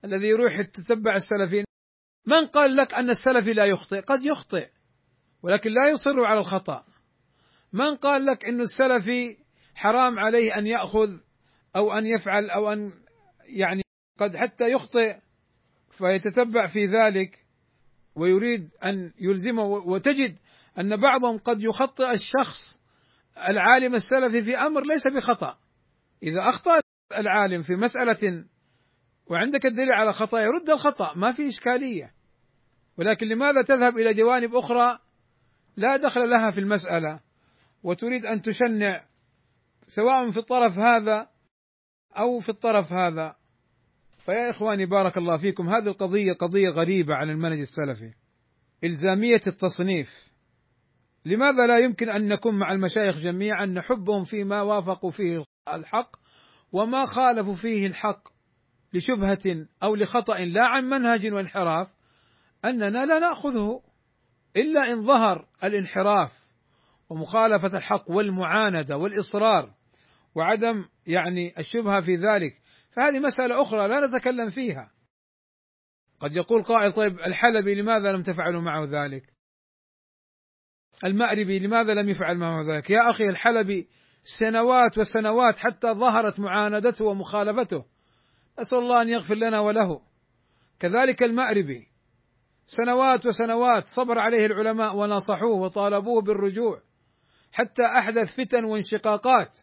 الذي 0.05 0.27
يروح 0.27 0.59
يتتبع 0.59 1.15
السلفيين. 1.15 1.65
من 2.25 2.47
قال 2.47 2.75
لك 2.75 2.93
أن 2.93 3.09
السلفي 3.09 3.53
لا 3.53 3.65
يخطئ؟ 3.65 4.01
قد 4.01 4.25
يخطئ 4.25 4.69
ولكن 5.43 5.69
لا 5.69 5.89
يصر 5.89 6.25
على 6.25 6.39
الخطأ. 6.39 6.85
من 7.73 7.95
قال 7.95 8.25
لك 8.25 8.45
انه 8.45 8.63
السلفي 8.63 9.37
حرام 9.75 10.19
عليه 10.19 10.57
أن 10.57 10.67
يأخذ 10.67 11.17
أو 11.75 11.93
أن 11.93 12.05
يفعل 12.05 12.49
أو 12.49 12.71
أن 12.71 12.93
يعني 13.49 13.81
قد 14.19 14.35
حتى 14.35 14.71
يخطئ 14.71 15.17
فيتتبع 15.91 16.67
في 16.67 16.85
ذلك 16.85 17.45
ويريد 18.15 18.69
أن 18.83 19.11
يلزمه 19.19 19.63
وتجد 19.63 20.37
أن 20.79 20.97
بعضهم 20.97 21.37
قد 21.37 21.61
يخطئ 21.61 22.11
الشخص 22.11 22.79
العالم 23.47 23.95
السلفي 23.95 24.43
في 24.43 24.57
أمر 24.57 24.81
ليس 24.81 25.07
بخطأ. 25.07 25.57
إذا 26.23 26.49
أخطأ 26.49 26.79
العالم 27.17 27.61
في 27.61 27.75
مسألة 27.75 28.45
وعندك 29.27 29.65
الدليل 29.65 29.91
على 29.91 30.13
خطأ 30.13 30.39
يرد 30.39 30.69
الخطأ 30.69 31.13
ما 31.15 31.31
في 31.31 31.47
إشكالية. 31.47 32.13
ولكن 32.97 33.27
لماذا 33.27 33.61
تذهب 33.61 33.97
إلى 33.97 34.13
جوانب 34.13 34.55
أخرى 34.55 34.99
لا 35.77 35.97
دخل 35.97 36.29
لها 36.29 36.51
في 36.51 36.59
المسألة 36.59 37.19
وتريد 37.83 38.25
أن 38.25 38.41
تشنع 38.41 39.05
سواء 39.87 40.31
في 40.31 40.37
الطرف 40.37 40.79
هذا 40.79 41.29
أو 42.17 42.39
في 42.39 42.49
الطرف 42.49 42.93
هذا. 42.93 43.35
فيا 44.17 44.49
إخواني 44.49 44.85
بارك 44.85 45.17
الله 45.17 45.37
فيكم 45.37 45.69
هذه 45.69 45.87
القضية 45.87 46.33
قضية 46.33 46.69
غريبة 46.69 47.15
عن 47.15 47.29
المنهج 47.29 47.59
السلفي. 47.59 48.13
إلزامية 48.83 49.41
التصنيف. 49.47 50.29
لماذا 51.25 51.67
لا 51.67 51.79
يمكن 51.79 52.09
أن 52.09 52.27
نكون 52.27 52.59
مع 52.59 52.71
المشايخ 52.71 53.17
جميعا 53.17 53.65
نحبهم 53.65 54.23
فيما 54.23 54.61
وافقوا 54.61 55.11
فيه 55.11 55.43
الحق 55.73 56.15
وما 56.71 57.05
خالفوا 57.05 57.53
فيه 57.53 57.87
الحق 57.87 58.29
لشبهة 58.93 59.67
أو 59.83 59.95
لخطأ 59.95 60.39
لا 60.39 60.65
عن 60.65 60.85
منهج 60.85 61.33
وانحراف؟ 61.33 61.87
أننا 62.65 63.05
لا 63.05 63.19
نأخذه. 63.19 63.81
إلا 64.55 64.91
إن 64.91 65.03
ظهر 65.03 65.47
الانحراف 65.63 66.49
ومخالفة 67.09 67.77
الحق 67.77 68.11
والمعاندة 68.11 68.97
والإصرار 68.97 69.73
وعدم 70.35 70.85
يعني 71.07 71.53
الشبهة 71.59 72.01
في 72.01 72.15
ذلك. 72.15 72.61
فهذه 72.91 73.19
مسألة 73.19 73.61
أخرى 73.61 73.87
لا 73.87 74.07
نتكلم 74.07 74.49
فيها. 74.49 74.91
قد 76.19 76.35
يقول 76.35 76.63
قائل 76.63 76.91
طيب 76.91 77.19
الحلبي 77.19 77.75
لماذا 77.75 78.11
لم 78.11 78.21
تفعلوا 78.21 78.61
معه 78.61 78.85
ذلك؟ 78.85 79.33
المأربي 81.05 81.59
لماذا 81.59 81.93
لم 81.93 82.09
يفعل 82.09 82.37
معه 82.37 82.63
ذلك؟ 82.73 82.89
يا 82.89 83.09
أخي 83.09 83.23
الحلبي 83.23 83.89
سنوات 84.23 84.97
وسنوات 84.97 85.57
حتى 85.57 85.87
ظهرت 85.87 86.39
معاندته 86.39 87.05
ومخالفته. 87.05 87.85
أسأل 88.59 88.77
الله 88.77 89.01
أن 89.01 89.09
يغفر 89.09 89.35
لنا 89.35 89.59
وله. 89.59 90.01
كذلك 90.79 91.23
المأربي 91.23 91.87
سنوات 92.67 93.25
وسنوات 93.25 93.85
صبر 93.85 94.19
عليه 94.19 94.45
العلماء 94.45 94.95
ونصحوه 94.95 95.61
وطالبوه 95.61 96.21
بالرجوع 96.21 96.81
حتى 97.51 97.85
أحدث 97.99 98.35
فتن 98.37 98.63
وانشقاقات. 98.63 99.59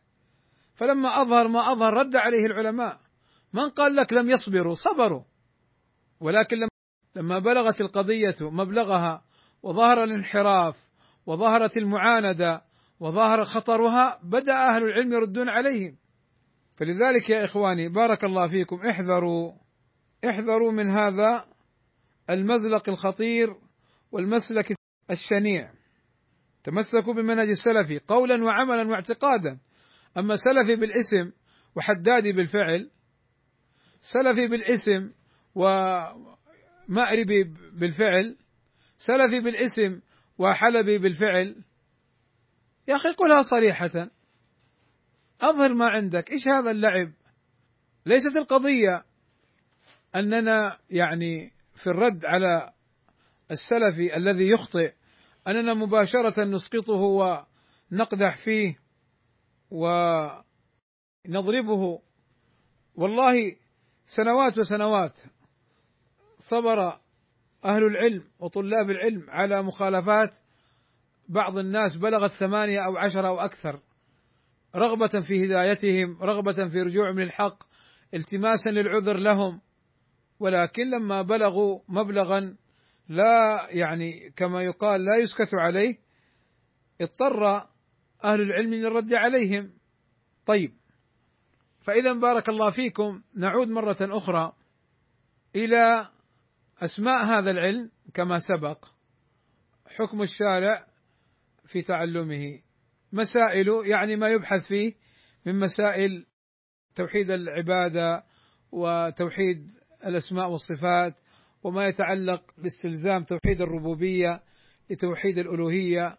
فلما 0.76 1.22
أظهر 1.22 1.48
ما 1.48 1.72
أظهر 1.72 1.92
رد 1.92 2.16
عليه 2.16 2.44
العلماء. 2.44 3.00
من 3.52 3.70
قال 3.70 3.96
لك 3.96 4.12
لم 4.12 4.30
يصبروا؟ 4.30 4.74
صبروا. 4.74 5.22
ولكن 6.20 6.56
لما 7.16 7.38
بلغت 7.38 7.80
القضية 7.80 8.36
مبلغها 8.40 9.24
وظهر 9.62 10.04
الانحراف 10.04 10.86
وظهرت 11.26 11.76
المعاندة 11.76 12.62
وظهر 13.00 13.42
خطرها 13.42 14.20
بدأ 14.22 14.52
أهل 14.52 14.82
العلم 14.82 15.12
يردون 15.12 15.48
عليهم. 15.48 15.96
فلذلك 16.76 17.30
يا 17.30 17.44
إخواني 17.44 17.88
بارك 17.88 18.24
الله 18.24 18.48
فيكم 18.48 18.76
احذروا. 18.76 19.52
احذروا 20.28 20.72
من 20.72 20.88
هذا 20.88 21.44
المزلق 22.30 22.88
الخطير 22.88 23.56
والمسلك 24.12 24.76
الشنيع. 25.10 25.72
تمسكوا 26.64 27.14
بمنهج 27.14 27.48
السلفي 27.48 27.98
قولا 27.98 28.44
وعملا 28.44 28.90
واعتقادا. 28.90 29.58
أما 30.18 30.36
سلفي 30.36 30.76
بالاسم 30.76 31.32
وحدادي 31.76 32.32
بالفعل 32.32 32.90
سلفي 34.00 34.48
بالاسم 34.48 35.12
ومأربي 35.54 37.44
بالفعل 37.72 38.36
سلفي 38.96 39.40
بالاسم 39.40 40.00
وحلبي 40.38 40.98
بالفعل. 40.98 41.64
يا 42.88 42.96
أخي 42.96 43.08
قلها 43.08 43.42
صريحة. 43.42 44.10
أظهر 45.40 45.74
ما 45.74 45.86
عندك. 45.86 46.30
إيش 46.32 46.48
هذا 46.48 46.70
اللعب؟ 46.70 47.12
ليست 48.06 48.36
القضية 48.36 49.04
أننا 50.16 50.78
يعني 50.90 51.52
في 51.74 51.86
الرد 51.86 52.24
على 52.24 52.72
السلفي 53.50 54.16
الذي 54.16 54.48
يخطئ 54.50 54.92
أننا 55.48 55.74
مباشرة 55.74 56.44
نسقطه 56.44 57.46
ونقدح 57.92 58.36
فيه. 58.36 58.85
ونضربه. 59.70 60.42
والله 62.94 63.56
سنوات 64.04 64.58
وسنوات 64.58 65.22
صبر 66.38 67.00
أهل 67.64 67.84
العلم 67.84 68.24
وطلاب 68.38 68.90
العلم 68.90 69.30
على 69.30 69.62
مخالفات 69.62 70.34
بعض 71.28 71.58
الناس 71.58 71.96
بلغت 71.96 72.30
ثمانية 72.30 72.86
أو 72.86 72.96
عشره 72.96 73.28
أو 73.28 73.40
أكثر 73.40 73.80
رغبة 74.76 75.20
في 75.20 75.44
هدايتهم 75.44 76.22
رغبة 76.22 76.68
في 76.68 76.80
رجوعهم 76.80 77.20
للحق 77.20 77.62
التماسا 78.14 78.70
للعذر 78.70 79.16
لهم. 79.16 79.60
ولكن 80.40 80.90
لما 80.90 81.22
بلغوا 81.22 81.80
مبلغا 81.88 82.56
لا 83.08 83.66
يعني 83.70 84.30
كما 84.36 84.62
يقال 84.62 85.04
لا 85.04 85.16
يسكت 85.22 85.54
عليه 85.54 85.98
اضطر 87.00 87.68
أهل 88.24 88.40
العلم 88.40 88.74
للرد 88.74 89.14
عليهم. 89.14 89.72
طيب. 90.46 90.72
فاذا 91.80 92.12
بارك 92.12 92.48
الله 92.48 92.70
فيكم. 92.70 93.22
نعود 93.36 93.68
مرة 93.68 93.96
أخرى 94.00 94.52
إلى 95.56 96.08
أسماء 96.78 97.24
هذا 97.24 97.50
العلم 97.50 97.90
كما 98.14 98.38
سبق. 98.38 98.84
حكم 99.86 100.22
الشارع 100.22 100.86
في 101.66 101.82
تعلمه. 101.82 102.60
مسائل 103.12 103.66
يعني 103.86 104.16
ما 104.16 104.28
يبحث 104.28 104.66
فيه 104.68 104.94
من 105.46 105.58
مسائل 105.58 106.26
توحيد 106.94 107.30
العبادة 107.30 108.24
وتوحيد 108.72 109.70
الأسماء 110.06 110.50
والصفات 110.50 111.14
وما 111.62 111.86
يتعلق 111.86 112.42
باستلزام 112.58 113.24
توحيد 113.24 113.60
الربوبية 113.60 114.42
لتوحيد 114.90 115.38
الألوهية 115.38 116.18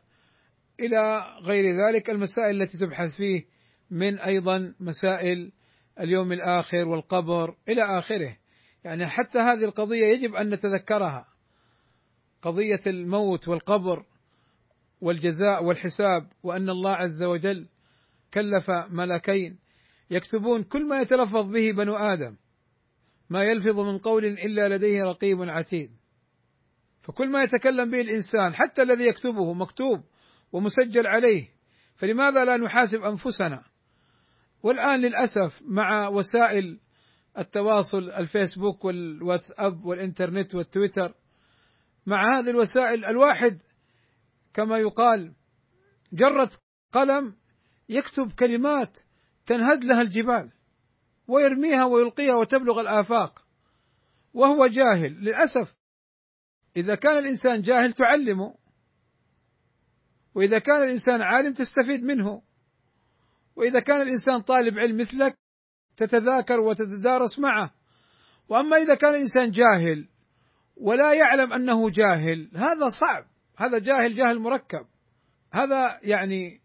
إلى 0.79 1.23
غير 1.41 1.87
ذلك 1.87 2.09
المسائل 2.09 2.61
التي 2.61 2.77
تبحث 2.77 3.15
فيه 3.15 3.45
من 3.91 4.19
أيضا 4.19 4.73
مسائل 4.79 5.51
اليوم 5.99 6.31
الآخر 6.31 6.87
والقبر 6.87 7.55
إلى 7.69 7.99
آخره. 7.99 8.37
يعني 8.83 9.07
حتى 9.07 9.39
هذه 9.39 9.63
القضية 9.63 10.05
يجب 10.05 10.35
أن 10.35 10.49
نتذكرها. 10.49 11.27
قضية 12.41 12.79
الموت 12.87 13.47
والقبر 13.47 14.05
والجزاء 15.01 15.63
والحساب 15.63 16.29
وأن 16.43 16.69
الله 16.69 16.91
عز 16.91 17.23
وجل 17.23 17.67
كلف 18.33 18.69
ملكين 18.89 19.59
يكتبون 20.11 20.63
كل 20.63 20.87
ما 20.87 21.01
يتلفظ 21.01 21.51
به 21.51 21.71
بنو 21.71 21.95
آدم 21.95 22.35
ما 23.29 23.43
يلفظ 23.43 23.79
من 23.79 23.97
قول 23.97 24.25
إلا 24.25 24.75
لديه 24.75 25.03
رقيب 25.03 25.41
عتيد. 25.41 25.91
فكل 27.01 27.31
ما 27.31 27.43
يتكلم 27.43 27.91
به 27.91 28.01
الإنسان 28.01 28.55
حتى 28.55 28.81
الذي 28.81 29.03
يكتبه 29.07 29.53
مكتوب. 29.53 30.03
ومسجل 30.51 31.07
عليه. 31.07 31.47
فلماذا 31.95 32.45
لا 32.45 32.57
نحاسب 32.57 33.01
أنفسنا؟ 33.01 33.63
والآن 34.63 35.01
للأسف 35.01 35.61
مع 35.61 36.07
وسائل 36.07 36.79
التواصل 37.37 38.09
الفيسبوك 38.09 38.85
والواتساب 38.85 39.85
والإنترنت 39.85 40.55
والتويتر 40.55 41.13
مع 42.05 42.39
هذه 42.39 42.49
الوسائل 42.49 43.05
الواحد 43.05 43.61
كما 44.53 44.77
يقال 44.77 45.33
جرة 46.13 46.51
قلم 46.91 47.35
يكتب 47.89 48.31
كلمات 48.31 48.99
تنهد 49.45 49.83
لها 49.83 50.01
الجبال 50.01 50.51
ويرميها 51.27 51.85
ويلقيها 51.85 52.35
وتبلغ 52.35 52.81
الآفاق. 52.81 53.47
وهو 54.33 54.67
جاهل. 54.67 55.13
للأسف 55.13 55.75
إذا 56.77 56.95
كان 56.95 57.17
الإنسان 57.17 57.61
جاهل 57.61 57.93
تعلمه. 57.93 58.55
وإذا 60.37 60.59
كان 60.59 60.83
الإنسان 60.83 61.21
عالم 61.21 61.53
تستفيد 61.53 62.03
منه. 62.03 62.41
وإذا 63.55 63.79
كان 63.79 64.01
الإنسان 64.01 64.41
طالب 64.41 64.79
علم 64.79 64.97
مثلك 64.97 65.37
تتذاكر 65.97 66.59
وتتدارس 66.59 67.39
معه. 67.39 67.73
وأما 68.49 68.77
إذا 68.77 68.95
كان 68.95 69.15
الإنسان 69.15 69.51
جاهل 69.51 70.07
ولا 70.75 71.13
يعلم 71.13 71.53
أنه 71.53 71.89
جاهل 71.89 72.51
هذا 72.55 72.89
صعب. 72.89 73.25
هذا 73.57 73.79
جاهل 73.79 74.15
جاهل 74.15 74.39
مركب. 74.39 74.85
هذا 75.53 75.99
يعني 76.03 76.61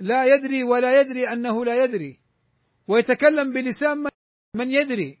لا 0.00 0.24
يدري 0.24 0.62
ولا 0.62 1.00
يدري 1.00 1.32
أنه 1.32 1.64
لا 1.64 1.84
يدري. 1.84 2.20
ويتكلم 2.88 3.52
بلسان 3.52 3.98
من 4.56 4.70
يدري. 4.70 5.18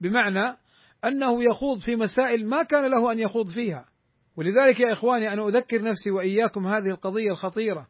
بمعنى 0.00 0.56
أنه 1.04 1.44
يخوض 1.44 1.80
في 1.80 1.96
مسائل 1.96 2.46
ما 2.48 2.62
كان 2.62 2.90
له 2.90 3.12
أن 3.12 3.18
يخوض 3.18 3.50
فيها. 3.50 3.93
ولذلك 4.36 4.80
يا 4.80 4.92
إخواني 4.92 5.32
أنا 5.32 5.48
أذكر 5.48 5.82
نفسي 5.82 6.10
وإياكم 6.10 6.66
هذه 6.66 6.86
القضية 6.86 7.30
الخطيرة. 7.30 7.88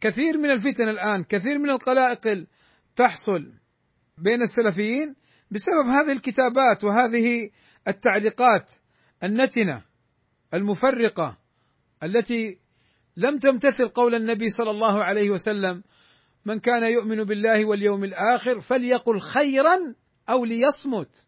كثير 0.00 0.38
من 0.38 0.50
الفتن 0.50 0.88
الآن 0.88 1.24
كثير 1.24 1.58
من 1.58 1.70
القلائق 1.70 2.46
تحصل 2.96 3.52
بين 4.18 4.42
السلفيين 4.42 5.14
بسبب 5.50 5.86
هذه 5.86 6.12
الكتابات 6.12 6.84
وهذه 6.84 7.50
التعليقات 7.88 8.70
النتنة 9.24 9.82
المفرقة 10.54 11.38
التي 12.02 12.58
لم 13.16 13.38
تمتثل 13.38 13.88
قول 13.88 14.14
النبي 14.14 14.50
صلى 14.50 14.70
الله 14.70 15.04
عليه 15.04 15.30
وسلم 15.30 15.82
من 16.44 16.58
كان 16.58 16.82
يؤمن 16.82 17.24
بالله 17.24 17.68
واليوم 17.68 18.04
الآخر 18.04 18.60
فليقل 18.60 19.20
خيرا 19.20 19.94
أو 20.28 20.44
ليصمت. 20.44 21.26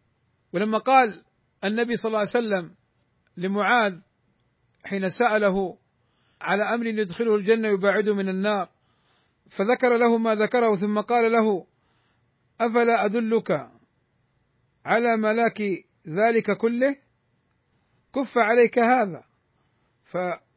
ولما 0.53 0.77
قال 0.77 1.23
النبي 1.63 1.93
صلى 1.95 2.09
الله 2.09 2.19
عليه 2.19 2.29
وسلم 2.29 2.75
لمعاذ 3.37 3.99
حين 4.85 5.09
سأله 5.09 5.77
على 6.41 6.63
أمر 6.63 6.85
يدخله 6.87 7.35
الجنة 7.35 7.67
يباعده 7.67 8.13
من 8.13 8.29
النار 8.29 8.69
فذكر 9.49 9.97
له 9.97 10.17
ما 10.17 10.35
ذكره 10.35 10.75
ثم 10.75 10.99
قال 10.99 11.31
له 11.31 11.67
أفلا 12.61 13.05
أدلك 13.05 13.51
على 14.85 15.17
ملاك 15.17 15.61
ذلك 16.07 16.57
كله؟ 16.57 16.95
كف 18.15 18.37
عليك 18.37 18.79
هذا 18.79 19.23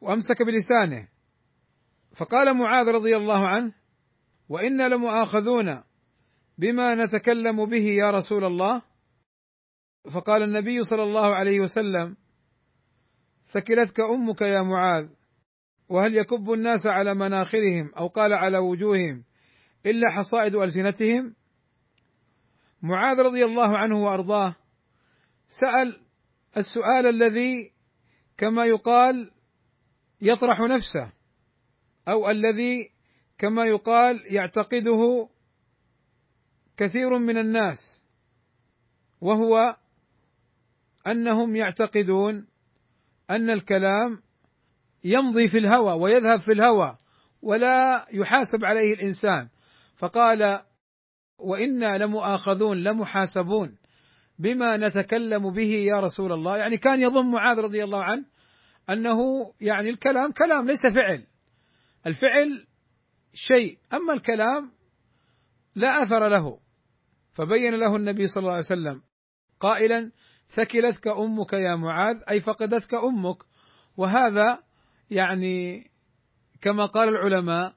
وامسك 0.01 0.41
بلسانه. 0.41 1.07
فقال 2.15 2.57
معاذ 2.57 2.87
رضي 2.87 3.15
الله 3.15 3.47
عنه 3.47 3.73
وإنا 4.49 4.87
لمؤاخذون 4.87 5.83
بما 6.57 6.95
نتكلم 6.95 7.65
به 7.65 7.83
يا 7.83 8.11
رسول 8.11 8.45
الله. 8.45 8.81
فقال 10.11 10.43
النبي 10.43 10.83
صلى 10.83 11.03
الله 11.03 11.35
عليه 11.35 11.59
وسلم 11.59 12.17
ثكلتك 13.47 13.99
أمك 13.99 14.41
يا 14.41 14.61
معاذ 14.61 15.09
وهل 15.89 16.15
يكب 16.15 16.51
الناس 16.51 16.87
على 16.87 17.13
مناخرهم 17.13 17.91
أو 17.97 18.07
قال 18.07 18.33
على 18.33 18.57
وجوههم 18.57 19.23
إلا 19.85 20.11
حصائد 20.11 20.55
ألسنتهم؟ 20.55 21.35
معاذ 22.81 23.19
رضي 23.19 23.45
الله 23.45 23.77
عنه 23.77 23.97
وأرضاه 23.97 24.55
سأل 25.47 26.01
السؤال 26.57 27.07
الذي 27.07 27.71
كما 28.37 28.65
يقال 28.65 29.31
يطرح 30.21 30.59
نفسه 30.59 31.11
أو 32.07 32.29
الذي 32.29 32.91
كما 33.37 33.65
يقال 33.65 34.23
يعتقده 34.35 35.29
كثير 36.77 37.17
من 37.17 37.37
الناس 37.37 38.03
وهو 39.21 39.77
أنهم 41.07 41.55
يعتقدون 41.55 42.47
أن 43.29 43.49
الكلام 43.49 44.21
يمضي 45.03 45.47
في 45.47 45.57
الهوى 45.57 45.93
ويذهب 45.93 46.39
في 46.39 46.51
الهوى 46.51 46.97
ولا 47.41 48.05
يحاسب 48.11 48.65
عليه 48.65 48.93
الإنسان. 48.93 49.49
فقال 49.95 50.61
وإنا 51.37 51.97
لمؤاخذون 51.97 52.83
لمحاسبون 52.83 53.77
بما 54.39 54.77
نتكلم 54.77 55.53
به 55.53 55.71
يا 55.71 55.99
رسول 55.99 56.33
الله. 56.33 56.57
يعني 56.57 56.77
كان 56.77 57.01
يظن 57.01 57.31
معاذ 57.31 57.59
رضي 57.59 57.83
الله 57.83 58.03
عنه 58.03 58.25
أنه 58.89 59.17
يعني 59.61 59.89
الكلام 59.89 60.31
كلام 60.31 60.67
ليس 60.67 60.81
فعل. 60.95 61.27
الفعل 62.07 62.67
شيء 63.33 63.77
أما 63.93 64.13
الكلام 64.13 64.71
لا 65.75 66.03
أثر 66.03 66.27
له. 66.27 66.59
فبين 67.33 67.73
له 67.73 67.95
النبي 67.95 68.27
صلى 68.27 68.41
الله 68.41 68.53
عليه 68.53 68.65
وسلم 68.65 69.01
قائلا 69.59 70.11
ثكلتك 70.47 71.07
أمك 71.07 71.53
يا 71.53 71.75
معاذ 71.75 72.15
أي 72.29 72.39
فقدتك 72.39 72.93
أمك. 72.93 73.37
وهذا 73.97 74.63
يعني 75.11 75.87
كما 76.61 76.85
قال 76.85 77.09
العلماء 77.09 77.73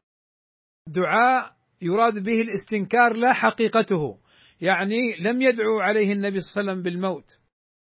دعاء 0.87 1.56
يراد 1.83 2.22
به 2.22 2.37
الاستنكار 2.37 3.16
لا 3.16 3.33
حقيقته. 3.33 4.18
يعني 4.61 5.16
لم 5.20 5.42
يدعو 5.42 5.80
عليه 5.80 6.12
النبي 6.12 6.40
صلى 6.40 6.61
الله 6.61 6.72
عليه 6.72 6.80
وسلم 6.80 6.83
بالموت. 6.83 7.38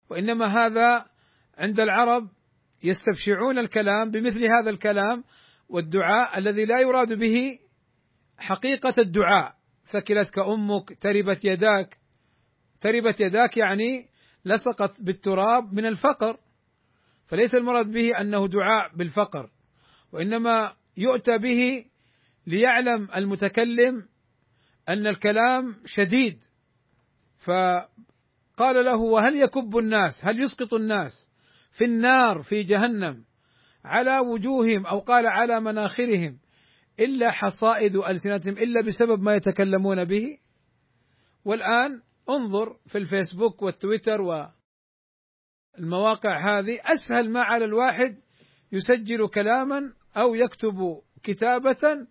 وإنما 0.09 0.45
هذا 0.45 1.05
عند 1.57 1.79
العرب 1.79 2.29
يستبشعون 2.83 3.59
الكلام 3.59 4.11
بمثل 4.11 4.43
هذا 4.43 4.69
الكلام 4.69 5.23
والدعاء 5.69 6.37
الذي 6.37 6.65
لا 6.65 6.81
يراد 6.81 7.13
به 7.13 7.59
حقيقة 8.37 8.93
الدعاء. 8.97 9.55
ثكلتك 9.85 10.39
أمك 10.39 10.97
تربت 11.01 11.45
يداك. 11.45 11.97
تربت 12.81 13.19
يداك 13.19 13.57
يعني 13.57 14.09
لصقت 14.45 15.01
بالتراب 15.01 15.73
من 15.73 15.85
الفقر. 15.85 16.39
فليس 17.25 17.55
المراد 17.55 17.91
به 17.91 18.09
أنه 18.21 18.47
دعاء 18.47 18.95
بالفقر 18.95 19.49
وإنما 20.11 20.73
يؤتى 20.97 21.37
به 21.37 21.85
ليعلم 22.47 23.07
المتكلم 23.15 24.07
أن 24.89 25.07
الكلام 25.07 25.75
شديد. 25.85 26.43
فقال 27.37 28.85
له 28.85 28.95
وهل 28.95 29.35
يكب 29.35 29.77
الناس؟ 29.77 30.25
هل 30.25 30.39
يسقط 30.39 30.73
الناس 30.73 31.29
في 31.71 31.85
النار 31.85 32.41
في 32.41 32.63
جهنم 32.63 33.25
على 33.85 34.19
وجوههم 34.19 34.85
أو 34.85 34.99
قال 34.99 35.27
على 35.27 35.59
مناخرهم 35.59 36.39
إلا 36.99 37.31
حصائد 37.31 37.95
ألسنتهم 37.95 38.53
إلا 38.53 38.81
بسبب 38.81 39.21
ما 39.21 39.35
يتكلمون 39.35 40.03
به؟ 40.03 40.37
والآن 41.45 42.01
انظر 42.29 42.77
في 42.87 42.97
الفيسبوك 42.97 43.61
والتويتر 43.61 44.51
المواقع 45.79 46.59
هذه. 46.59 46.79
أسهل 46.83 47.31
ما 47.31 47.41
على 47.41 47.65
الواحد 47.65 48.17
يسجل 48.71 49.27
كلاما 49.27 49.93
أو 50.17 50.35
يكتب 50.35 51.01
كتابة 51.23 52.07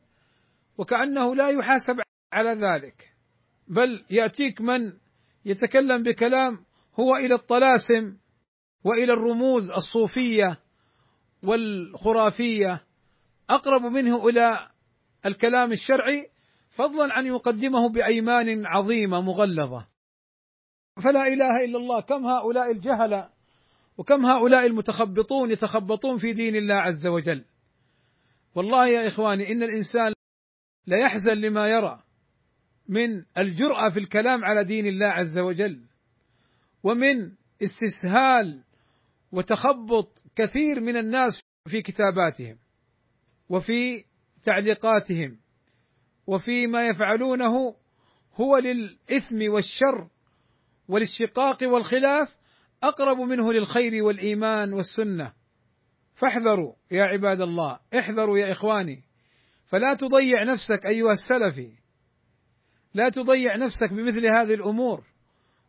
وكأنه 0.79 1.35
لا 1.35 1.50
يحاسب 1.50 2.00
على 2.33 2.50
ذلك. 2.50 3.14
بل 3.68 4.05
يأتيك 4.11 4.61
من 4.61 4.92
يتكلم 5.44 6.03
بكلام 6.03 6.64
هو 7.00 7.16
إلى 7.16 7.35
الطلاسم 7.35 8.16
وإلى 8.85 9.12
الرموز 9.12 9.70
الصوفية 9.70 10.61
والخرافية. 11.44 12.85
أقرب 13.50 13.83
منه 13.83 14.29
إلى 14.29 14.70
الكلام 15.27 15.72
الشرعي 15.72 16.31
فضلا 16.70 17.14
عن 17.14 17.27
يقدمه 17.27 17.88
بأيمان 17.88 18.66
عظيمة 18.66 19.20
مغلظة. 19.20 19.93
فلا 21.02 21.26
إله 21.26 21.64
إلا 21.64 21.78
الله. 21.78 22.00
كم 22.00 22.26
هؤلاء 22.26 22.70
الجهله 22.70 23.30
وكم 23.98 24.26
هؤلاء 24.26 24.66
المتخبطون 24.66 25.50
يتخبطون 25.50 26.16
في 26.16 26.33
دين 26.33 26.57
الله 26.57 26.74
عز 26.74 27.07
وجل. 27.07 27.44
والله 28.54 28.87
يا 28.88 29.09
إخواني 29.09 29.52
إن 29.52 29.62
الإنسان 29.62 30.12
لا 30.87 30.98
يحزن 30.98 31.33
لما 31.33 31.66
يرى 31.66 32.02
من 32.88 33.24
الجرأة 33.38 33.90
في 33.90 34.00
الكلام 34.00 34.44
على 34.44 34.64
دين 34.64 34.87
الله 34.87 35.07
عز 35.07 35.38
وجل 35.38 35.85
ومن 36.83 37.33
استسهال 37.62 38.62
وتخبط 39.33 40.22
كثير 40.37 40.80
من 40.80 40.96
الناس 40.96 41.40
في 41.68 41.83
كتاباتهم 41.83 42.59
وفي 43.48 44.04
تعليقاتهم 44.42 45.40
وفي 46.26 46.66
ما 46.66 46.88
يفعلونه 46.88 47.76
هو 48.35 48.57
للإثم 48.57 49.52
والشر 49.52 50.09
وللشقاق 50.88 51.59
والخلاف 51.62 52.37
أقرب 52.83 53.18
منه 53.18 53.53
للخير 53.53 54.05
والإيمان 54.05 54.73
والسنة. 54.73 55.33
فاحذروا 56.14 56.73
يا 56.90 57.05
عباد 57.05 57.40
الله 57.40 57.79
احذروا 57.99 58.38
يا 58.38 58.53
إخواني. 58.53 59.03
فلا 59.66 59.94
تضيع 59.94 60.44
نفسك 60.53 60.87
أيها 60.87 61.12
السلفي 61.12 61.73
لا 62.94 63.09
تضيع 63.09 63.57
نفسك 63.57 63.92
بمثل 63.92 64.27
هذه 64.27 64.55
الأمور 64.55 65.05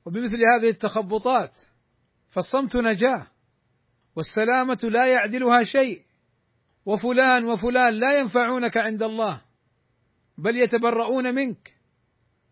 وبمثل 0.05 0.37
هذه 0.55 0.69
التخبطات. 0.69 1.59
فالصمت 2.29 2.75
نجاة 2.75 3.27
والسلامة 4.15 4.79
لا 4.83 5.07
يعدلها 5.07 5.63
شيء. 5.63 6.05
وفلان 6.85 7.45
وفلان 7.45 7.99
لا 7.99 8.19
ينفعونك 8.19 8.77
عند 8.77 9.03
الله 9.03 9.41
بل 10.37 10.57
يتبرؤون 10.57 11.35
منك 11.35 11.73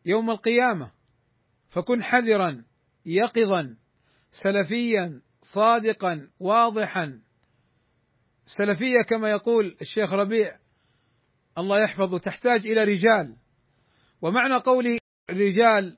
يوم 0.06 0.30
القيامة. 0.30 0.92
فكن 1.74 2.04
حذرا 2.04 2.64
يقظا 3.06 3.78
سلفيا 4.32 5.22
صادقا 5.42 6.30
واضحا. 6.40 7.22
سلفية 8.46 9.04
كما 9.10 9.30
يقول 9.30 9.78
الشيخ 9.82 10.14
ربيع 10.14 10.60
الله 11.58 11.84
يحفظه 11.84 12.18
تحتاج 12.20 12.68
إلى 12.68 12.84
رجال. 12.84 13.36
ومعنى 14.22 14.56
قوله 14.56 14.98
رجال 15.32 15.98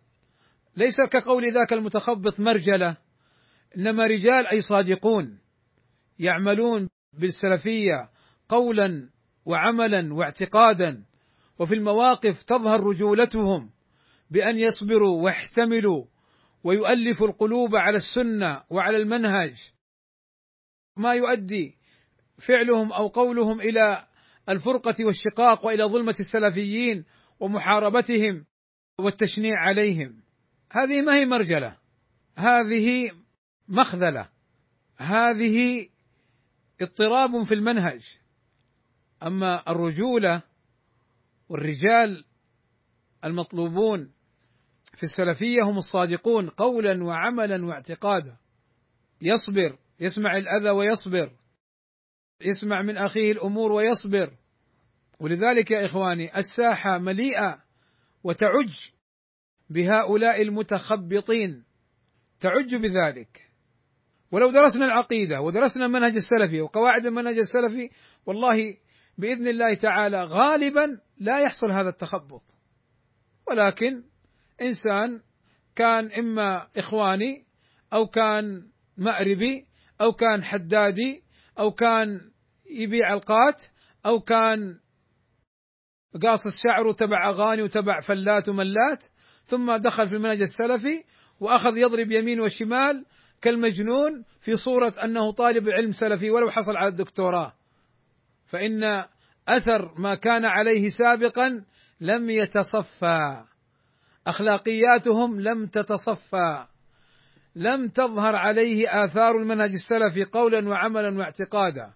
ليس 0.77 0.97
كقول 1.11 1.51
ذاك 1.51 1.73
المتخبط 1.73 2.39
مرجلة 2.39 2.97
إنما 3.77 4.07
رجال 4.07 4.47
أي 4.47 4.61
صادقون 4.61 5.39
يعملون 6.19 6.89
بالسلفية 7.13 8.09
قولا 8.49 9.09
وعملا 9.45 10.13
واعتقادا. 10.13 11.05
وفي 11.59 11.75
المواقف 11.75 12.43
تظهر 12.43 12.79
رجولتهم 12.79 13.74
بأن 14.29 14.57
يصبروا 14.57 15.23
ويحتملوا 15.23 16.05
ويؤلفوا 16.63 17.27
القلوب 17.27 17.75
على 17.75 17.97
السنة 17.97 18.63
وعلى 18.69 18.97
المنهج. 18.97 19.71
ما 20.97 21.13
يؤدي 21.13 21.77
فعلهم 22.39 22.93
أو 22.93 23.07
قولهم 23.07 23.61
إلى 23.61 24.07
الفرقة 24.49 24.95
والشقاق 25.05 25.65
وإلى 25.65 25.83
ظلمة 25.83 26.15
السلفيين 26.19 27.05
ومحاربتهم 27.39 28.45
والتشنيع 28.99 29.53
عليهم. 29.57 30.23
هذه 30.71 31.01
ما 31.01 31.15
هي 31.15 31.25
مرجلة؟ 31.25 31.77
هذه 32.37 33.11
مخذلة. 33.67 34.29
هذه 34.97 35.87
اضطراب 36.81 37.43
في 37.43 37.53
المنهج. 37.53 38.17
أما 39.23 39.71
الرجولة 39.71 40.43
والرجال 41.49 42.25
المطلوبون 43.23 44.14
في 44.95 45.03
السلفية 45.03 45.63
هم 45.63 45.77
الصادقون 45.77 46.49
قولا 46.49 47.03
وعملا 47.03 47.65
واعتقادا. 47.65 48.37
يصبر 49.21 49.77
يسمع 49.99 50.37
الأذى 50.37 50.69
ويصبر. 50.69 51.31
يسمع 52.41 52.81
من 52.81 52.97
أخيه 52.97 53.31
الأمور 53.31 53.71
ويصبر. 53.71 54.37
ولذلك 55.19 55.71
يا 55.71 55.85
إخواني 55.85 56.37
الساحة 56.37 56.97
مليئة 56.97 57.63
وتعج 58.23 58.89
بهؤلاء 59.69 60.41
المتخبطين. 60.41 61.63
تعج 62.39 62.75
بذلك. 62.75 63.51
ولو 64.31 64.51
درسنا 64.51 64.85
العقيدة 64.85 65.41
ودرسنا 65.41 65.85
المنهج 65.85 66.15
السلفي 66.15 66.61
وقواعد 66.61 67.05
المنهج 67.05 67.37
السلفي 67.37 67.89
والله 68.25 68.77
بإذن 69.17 69.47
الله 69.47 69.75
تعالى 69.75 70.23
غالبا 70.23 70.99
لا 71.17 71.39
يحصل 71.39 71.71
هذا 71.71 71.89
التخبط. 71.89 72.43
ولكن 73.47 74.03
إنسان 74.61 75.21
كان 75.75 76.11
إما 76.11 76.67
إخواني 76.77 77.45
أو 77.93 78.07
كان 78.07 78.67
مأربي 78.97 79.65
أو 80.01 80.11
كان 80.11 80.43
حدادي 80.43 81.23
أو 81.59 81.71
كان 81.71 82.31
يبيع 82.69 83.13
القات 83.13 83.61
أو 84.05 84.19
كان 84.19 84.79
قاصص 86.23 86.61
شعره 86.63 86.91
تبع 86.91 87.29
أغاني 87.29 87.61
وتبع 87.61 87.99
فلات 87.99 88.49
وملات 88.49 89.07
ثم 89.45 89.75
دخل 89.75 90.07
في 90.07 90.15
المنهج 90.15 90.41
السلفي 90.41 91.03
وأخذ 91.39 91.77
يضرب 91.77 92.11
يمين 92.11 92.41
وشمال 92.41 93.05
كالمجنون 93.41 94.23
في 94.41 94.57
صورة 94.57 94.93
أنه 95.03 95.31
طالب 95.31 95.69
علم 95.69 95.91
سلفي 95.91 96.31
ولو 96.31 96.51
حصل 96.51 96.77
على 96.77 96.87
الدكتوراه. 96.87 97.53
فإن 98.45 98.83
أثر 99.47 99.99
ما 99.99 100.15
كان 100.15 100.45
عليه 100.45 100.89
سابقا 100.89 101.65
لم 102.01 102.29
يتصفى. 102.29 103.43
أخلاقياتهم 104.27 105.41
لم 105.41 105.65
تتصفى 105.67 106.67
لم 107.55 107.87
تظهر 107.87 108.35
عليه 108.35 109.05
آثار 109.05 109.37
المنهج 109.37 109.71
السلفي 109.71 110.23
قولا 110.23 110.69
وعملا 110.69 111.17
واعتقادا. 111.17 111.93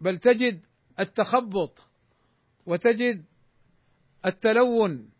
بل 0.00 0.18
تجد 0.18 0.60
التخبط 1.00 1.84
وتجد 2.66 3.24
التلون 4.26 5.10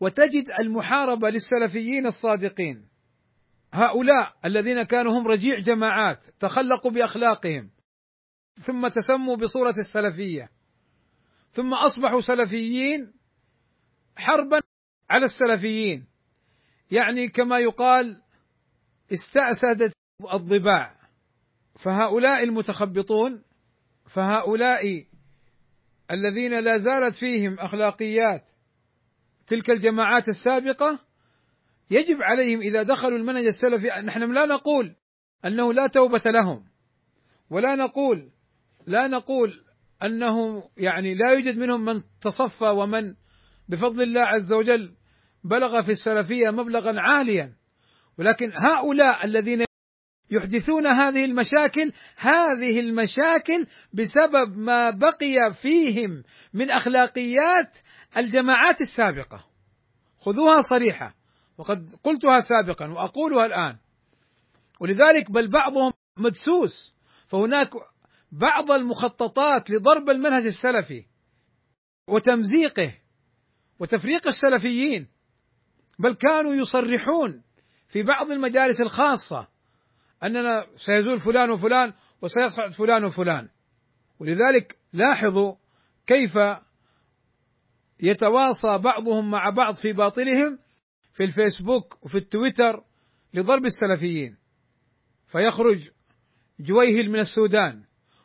وتجد 0.00 0.44
المحاربة 0.58 1.30
للسلفيين 1.30 2.06
الصادقين. 2.06 2.88
هؤلاء 3.72 4.36
الذين 4.44 4.82
كانوا 4.82 5.12
هم 5.12 5.28
رجيع 5.28 5.58
جماعات 5.58 6.26
تخلقوا 6.40 6.90
بأخلاقهم 6.90 7.70
ثم 8.54 8.88
تسموا 8.88 9.36
بصورة 9.36 9.74
السلفية 9.78 10.50
ثم 11.50 11.74
أصبحوا 11.74 12.20
سلفيين 12.20 13.12
حربا 14.16 14.60
على 15.10 15.24
السلفيين. 15.24 16.06
يعني 16.90 17.28
كما 17.28 17.58
يقال 17.58 18.22
استأسدت 19.12 19.92
الضباع. 20.34 21.00
فهؤلاء 21.78 22.42
المتخبطون 22.42 23.42
فهؤلاء 24.06 25.06
الذين 26.10 26.64
لا 26.64 26.78
زالت 26.78 27.14
فيهم 27.14 27.58
أخلاقيات 27.58 28.44
تلك 29.46 29.70
الجماعات 29.70 30.28
السابقة 30.28 30.98
يجب 31.90 32.16
عليهم 32.22 32.60
إذا 32.60 32.82
دخلوا 32.82 33.18
المنهج 33.18 33.44
السلفي 33.44 34.02
نحن 34.04 34.32
لا 34.32 34.46
نقول 34.46 34.96
أنه 35.44 35.72
لا 35.72 35.86
توبة 35.86 36.22
لهم. 36.26 36.64
ولا 37.50 37.74
نقول 37.74 38.30
لا 38.86 39.08
نقول 39.08 39.64
أنه 40.04 40.64
يعني 40.76 41.14
لا 41.14 41.30
يوجد 41.30 41.58
منهم 41.58 41.84
من 41.84 42.02
تصفى 42.20 42.64
ومن 42.64 43.14
بفضل 43.68 44.02
الله 44.02 44.20
عز 44.20 44.52
وجل 44.52 44.96
بلغ 45.44 45.82
في 45.82 45.90
السلفية 45.90 46.50
مبلغا 46.50 46.92
عاليا. 47.00 47.54
ولكن 48.18 48.52
هؤلاء 48.54 49.24
الذين 49.24 49.64
يحدثون 50.30 50.86
هذه 50.86 51.24
المشاكل 51.24 51.92
هذه 52.16 52.80
المشاكل 52.80 53.66
بسبب 53.92 54.56
ما 54.56 54.90
بقي 54.90 55.54
فيهم 55.62 56.22
من 56.54 56.70
أخلاقيات 56.70 57.78
الجماعات 58.16 58.80
السابقة. 58.80 59.46
خذوها 60.18 60.60
صريحة 60.60 61.14
وقد 61.58 61.94
قلتها 62.04 62.40
سابقا 62.40 62.90
وأقولها 62.90 63.46
الآن. 63.46 63.76
ولذلك 64.80 65.30
بل 65.30 65.50
بعضهم 65.50 65.92
مدسوس 66.16 66.94
فهناك 67.28 67.70
بعض 68.32 68.70
المخططات 68.70 69.70
لضرب 69.70 70.10
المنهج 70.10 70.46
السلفي 70.46 71.04
وتمزيقه 72.08 72.94
وتفريق 73.78 74.26
السلفيين. 74.26 75.08
بل 76.00 76.14
كانوا 76.14 76.54
يصرحون 76.54 77.42
في 77.88 78.02
بعض 78.02 78.30
المجالس 78.30 78.80
الخاصة 78.80 79.48
أننا 80.22 80.66
سيزول 80.76 81.18
فلان 81.18 81.50
وفلان 81.50 81.92
وسيصعد 82.22 82.72
فلان 82.72 83.04
وفلان. 83.04 83.48
ولذلك 84.18 84.78
لاحظوا 84.92 85.54
كيف 86.06 86.32
يتواصى 88.00 88.78
بعضهم 88.78 89.30
مع 89.30 89.50
بعض 89.50 89.74
في 89.74 89.92
باطلهم 89.92 90.58
في 91.12 91.24
الفيسبوك 91.24 92.04
وفي 92.04 92.18
التويتر 92.18 92.84
لضرب 93.34 93.64
السلفيين. 93.64 94.36
فيخرج 95.26 95.90
جويهل 96.60 97.10
من 97.10 97.20
السودان 97.20 97.84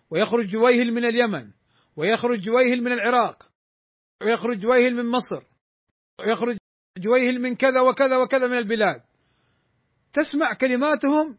ويخرج 0.10 0.46
جويهل 0.46 0.94
من 0.94 1.06
اليمن 1.06 1.52
ويخرج 1.96 2.40
جويهل 2.42 2.84
من 2.84 2.92
العراق 2.92 3.52
ويخرج 4.22 4.60
جويهل 4.60 4.96
من 4.96 5.12
مصر 5.12 5.44
ويخرج 6.20 6.58
جويهل 6.98 7.42
من 7.42 7.56
كذا 7.56 7.82
وكذا 7.82 8.18
وكذا 8.18 8.48
من 8.48 8.58
البلاد. 8.58 9.02
تسمع 10.14 10.54
كلماتهم 10.62 11.38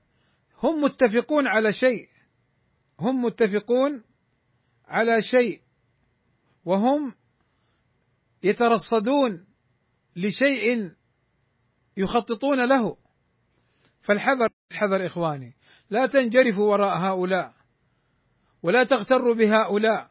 هم 0.63 0.81
متفقون 0.81 1.47
على 1.47 1.73
شيء. 1.73 2.09
هم 3.01 3.25
متفقون 3.25 4.05
على 4.85 5.23
شيء. 5.23 5.61
وهم 6.65 7.15
يترصدون 8.43 9.47
لشيء 10.17 10.93
يخططون 11.97 12.69
له. 12.69 12.97
فالحذر 14.03 14.49
الحذر 14.73 15.07
إخواني. 15.07 15.57
لا 15.91 16.07
تنجرفوا 16.07 16.71
وراء 16.71 16.99
هؤلاء 16.99 17.55
ولا 18.63 18.85
تغتروا 18.85 19.35
بهؤلاء. 19.35 20.11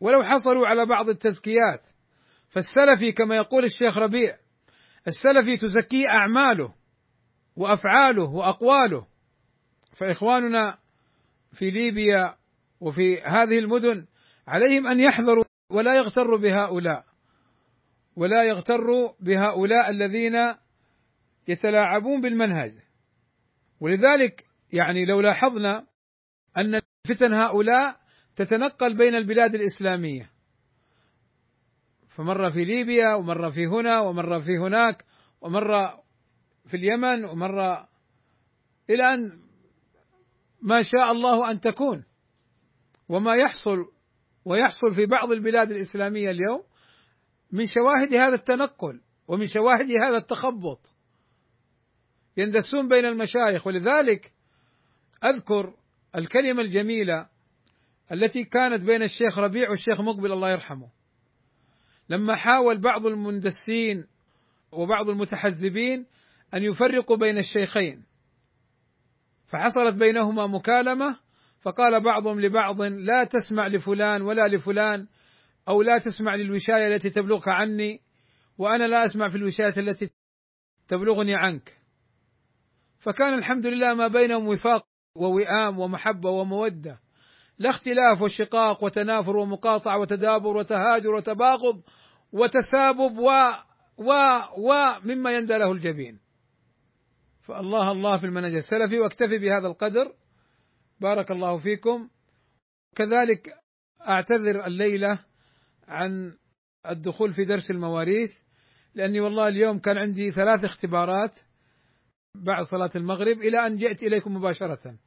ولو 0.00 0.22
حصلوا 0.22 0.66
على 0.66 0.86
بعض 0.86 1.08
التزكيات. 1.08 1.86
فالسلفي 2.48 3.12
كما 3.12 3.36
يقول 3.36 3.64
الشيخ 3.64 3.98
ربيع 3.98 4.38
السلفي 5.08 5.56
تزكيه 5.56 6.08
أعماله 6.10 6.74
وأفعاله 7.56 8.30
وأقواله. 8.30 9.06
فإخواننا 9.92 10.78
في 11.52 11.70
ليبيا 11.70 12.36
وفي 12.80 13.20
هذه 13.20 13.58
المدن 13.58 14.06
عليهم 14.46 14.86
أن 14.86 15.00
يحذروا 15.00 15.44
ولا 15.70 15.96
يغتروا 15.96 16.38
بهؤلاء 16.38 17.04
ولا 18.16 18.42
يغتروا 18.42 19.12
بهؤلاء 19.20 19.90
الذين 19.90 20.36
يتلاعبون 21.48 22.20
بالمنهج. 22.20 22.74
ولذلك 23.80 24.46
يعني 24.72 25.04
لو 25.04 25.20
لاحظنا 25.20 25.86
أن 26.58 26.80
فتن 27.08 27.32
هؤلاء 27.32 28.00
تتنقل 28.36 28.96
بين 28.96 29.14
البلاد 29.14 29.54
الإسلامية. 29.54 30.30
فمره 32.18 32.50
في 32.50 32.64
ليبيا 32.64 33.14
ومره 33.14 33.50
في 33.50 33.66
هنا 33.66 34.00
ومره 34.00 34.40
في 34.40 34.58
هناك 34.58 35.04
ومره 35.40 36.02
في 36.66 36.76
اليمن 36.76 37.24
ومره 37.24 37.88
إلى 38.90 39.14
أن 39.14 39.40
ما 40.62 40.82
شاء 40.82 41.12
الله 41.12 41.50
أن 41.50 41.60
تكون. 41.60 42.04
وما 43.08 43.34
يحصل 43.34 43.76
ويحصل 44.44 44.94
في 44.94 45.06
بعض 45.06 45.32
البلاد 45.32 45.70
الإسلامية 45.70 46.30
اليوم 46.30 46.62
من 47.52 47.66
شواهد 47.66 48.14
هذا 48.14 48.34
التنقل 48.34 49.00
ومن 49.28 49.46
شواهد 49.46 49.88
هذا 50.06 50.16
التخبط. 50.16 50.92
يندسون 52.36 52.88
بين 52.88 53.04
المشايخ 53.04 53.66
ولذلك 53.66 54.32
أذكر 55.24 55.74
الكلمة 56.16 56.62
الجميلة 56.62 57.28
التي 58.12 58.44
كانت 58.44 58.82
بين 58.82 59.02
الشيخ 59.02 59.38
ربيع 59.38 59.70
والشيخ 59.70 60.00
مقبل 60.00 60.32
الله 60.32 60.50
يرحمه. 60.50 60.97
لما 62.08 62.36
حاول 62.36 62.80
بعض 62.80 63.06
المندسين 63.06 64.06
وبعض 64.72 65.08
المتحزبين 65.08 66.06
أن 66.54 66.62
يفرقوا 66.62 67.16
بين 67.16 67.38
الشيخين 67.38 68.04
فحصلت 69.46 69.94
بينهما 69.94 70.46
مكالمة 70.46 71.18
فقال 71.60 72.02
بعضهم 72.04 72.40
لبعض 72.40 72.82
لا 72.82 73.24
تسمع 73.24 73.66
لفلان 73.66 74.22
ولا 74.22 74.48
لفلان 74.48 75.06
أو 75.68 75.82
لا 75.82 75.98
تسمع 75.98 76.34
للوشاية 76.34 76.86
التي 76.86 77.10
تبلغك 77.10 77.48
عني 77.48 78.00
وأنا 78.58 78.84
لا 78.84 79.04
أسمع 79.04 79.28
في 79.28 79.36
الوشاية 79.36 79.74
التي 79.76 80.10
تبلغني 80.88 81.34
عنك. 81.36 81.76
فكان 82.98 83.34
الحمد 83.34 83.66
لله 83.66 83.94
ما 83.94 84.08
بينهم 84.08 84.48
وفاق 84.48 84.86
ووئام 85.14 85.78
ومحبة 85.78 86.30
ومودة. 86.30 87.00
لا 87.58 87.70
اختلاف 87.70 88.22
وشقاق 88.22 88.84
وتنافر 88.84 89.36
ومقاطعة 89.36 90.00
وتدابر 90.00 90.56
وتهاجر 90.56 91.14
وتباغض 91.14 91.82
وتسابب 92.32 93.18
و 93.18 93.30
و 93.96 94.12
و 94.58 95.00
مما 95.04 95.36
يندى 95.36 95.58
له 95.58 95.72
الجبين. 95.72 96.20
فالله 97.42 97.92
الله 97.92 98.16
في 98.18 98.26
المنهج 98.26 98.54
السلفي 98.54 99.00
واكتفي 99.00 99.38
بهذا 99.38 99.66
القدر. 99.66 100.14
بارك 101.00 101.30
الله 101.30 101.58
فيكم. 101.58 102.08
كذلك 102.96 103.54
أعتذر 104.08 104.66
الليلة 104.66 105.24
عن 105.88 106.38
الدخول 106.90 107.32
في 107.32 107.44
درس 107.44 107.70
المواريث 107.70 108.30
لأني 108.94 109.20
والله 109.20 109.48
اليوم 109.48 109.78
كان 109.78 109.98
عندي 109.98 110.30
ثلاث 110.30 110.64
اختبارات 110.64 111.40
بعد 112.34 112.64
صلاة 112.64 112.90
المغرب 112.96 113.36
إلى 113.36 113.66
أن 113.66 113.76
جئت 113.76 114.02
إليكم 114.02 114.34
مباشرة. 114.34 114.98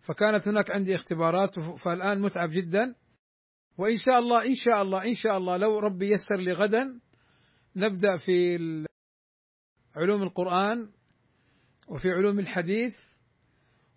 فكانت 0.00 0.48
هناك 0.48 0.70
عندي 0.70 0.94
اختبارات 0.94 1.60
فالآن 1.60 2.20
متعب 2.20 2.50
جدا. 2.50 2.94
وإن 3.78 3.96
شاء 3.96 4.18
الله 4.18 4.46
إن 4.46 4.54
شاء 4.54 4.82
الله 4.82 5.04
إن 5.04 5.14
شاء 5.14 5.36
الله 5.36 5.56
لو 5.56 5.78
ربي 5.78 6.10
يسر 6.10 6.36
لي 6.36 6.52
غدا 6.52 7.00
نبدأ 7.76 8.16
في 8.16 8.58
علوم 9.96 10.22
القرآن 10.22 10.90
وفي 11.88 12.10
علوم 12.10 12.38
الحديث. 12.38 12.96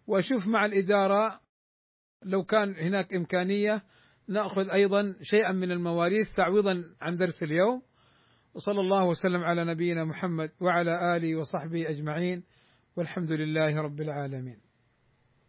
وأشوف 0.07 0.47
مع 0.47 0.65
الإدارة 0.65 1.39
لو 2.23 2.43
كان 2.43 2.75
هناك 2.75 3.15
إمكانية 3.15 3.83
نأخذ 4.27 4.69
أيضا 4.69 5.15
شيئا 5.21 5.51
من 5.51 5.71
المواريث 5.71 6.31
تعويضا 6.35 6.95
عن 7.01 7.15
درس 7.15 7.43
اليوم. 7.43 7.81
وصلى 8.53 8.79
الله 8.79 9.03
وسلم 9.05 9.43
على 9.43 9.65
نبينا 9.65 10.05
محمد 10.05 10.51
وعلى 10.61 11.17
آله 11.17 11.35
وصحبه 11.35 11.89
أجمعين. 11.89 12.43
والحمد 12.95 13.31
لله 13.31 13.75
رب 13.75 14.01
العالمين. 14.01 14.72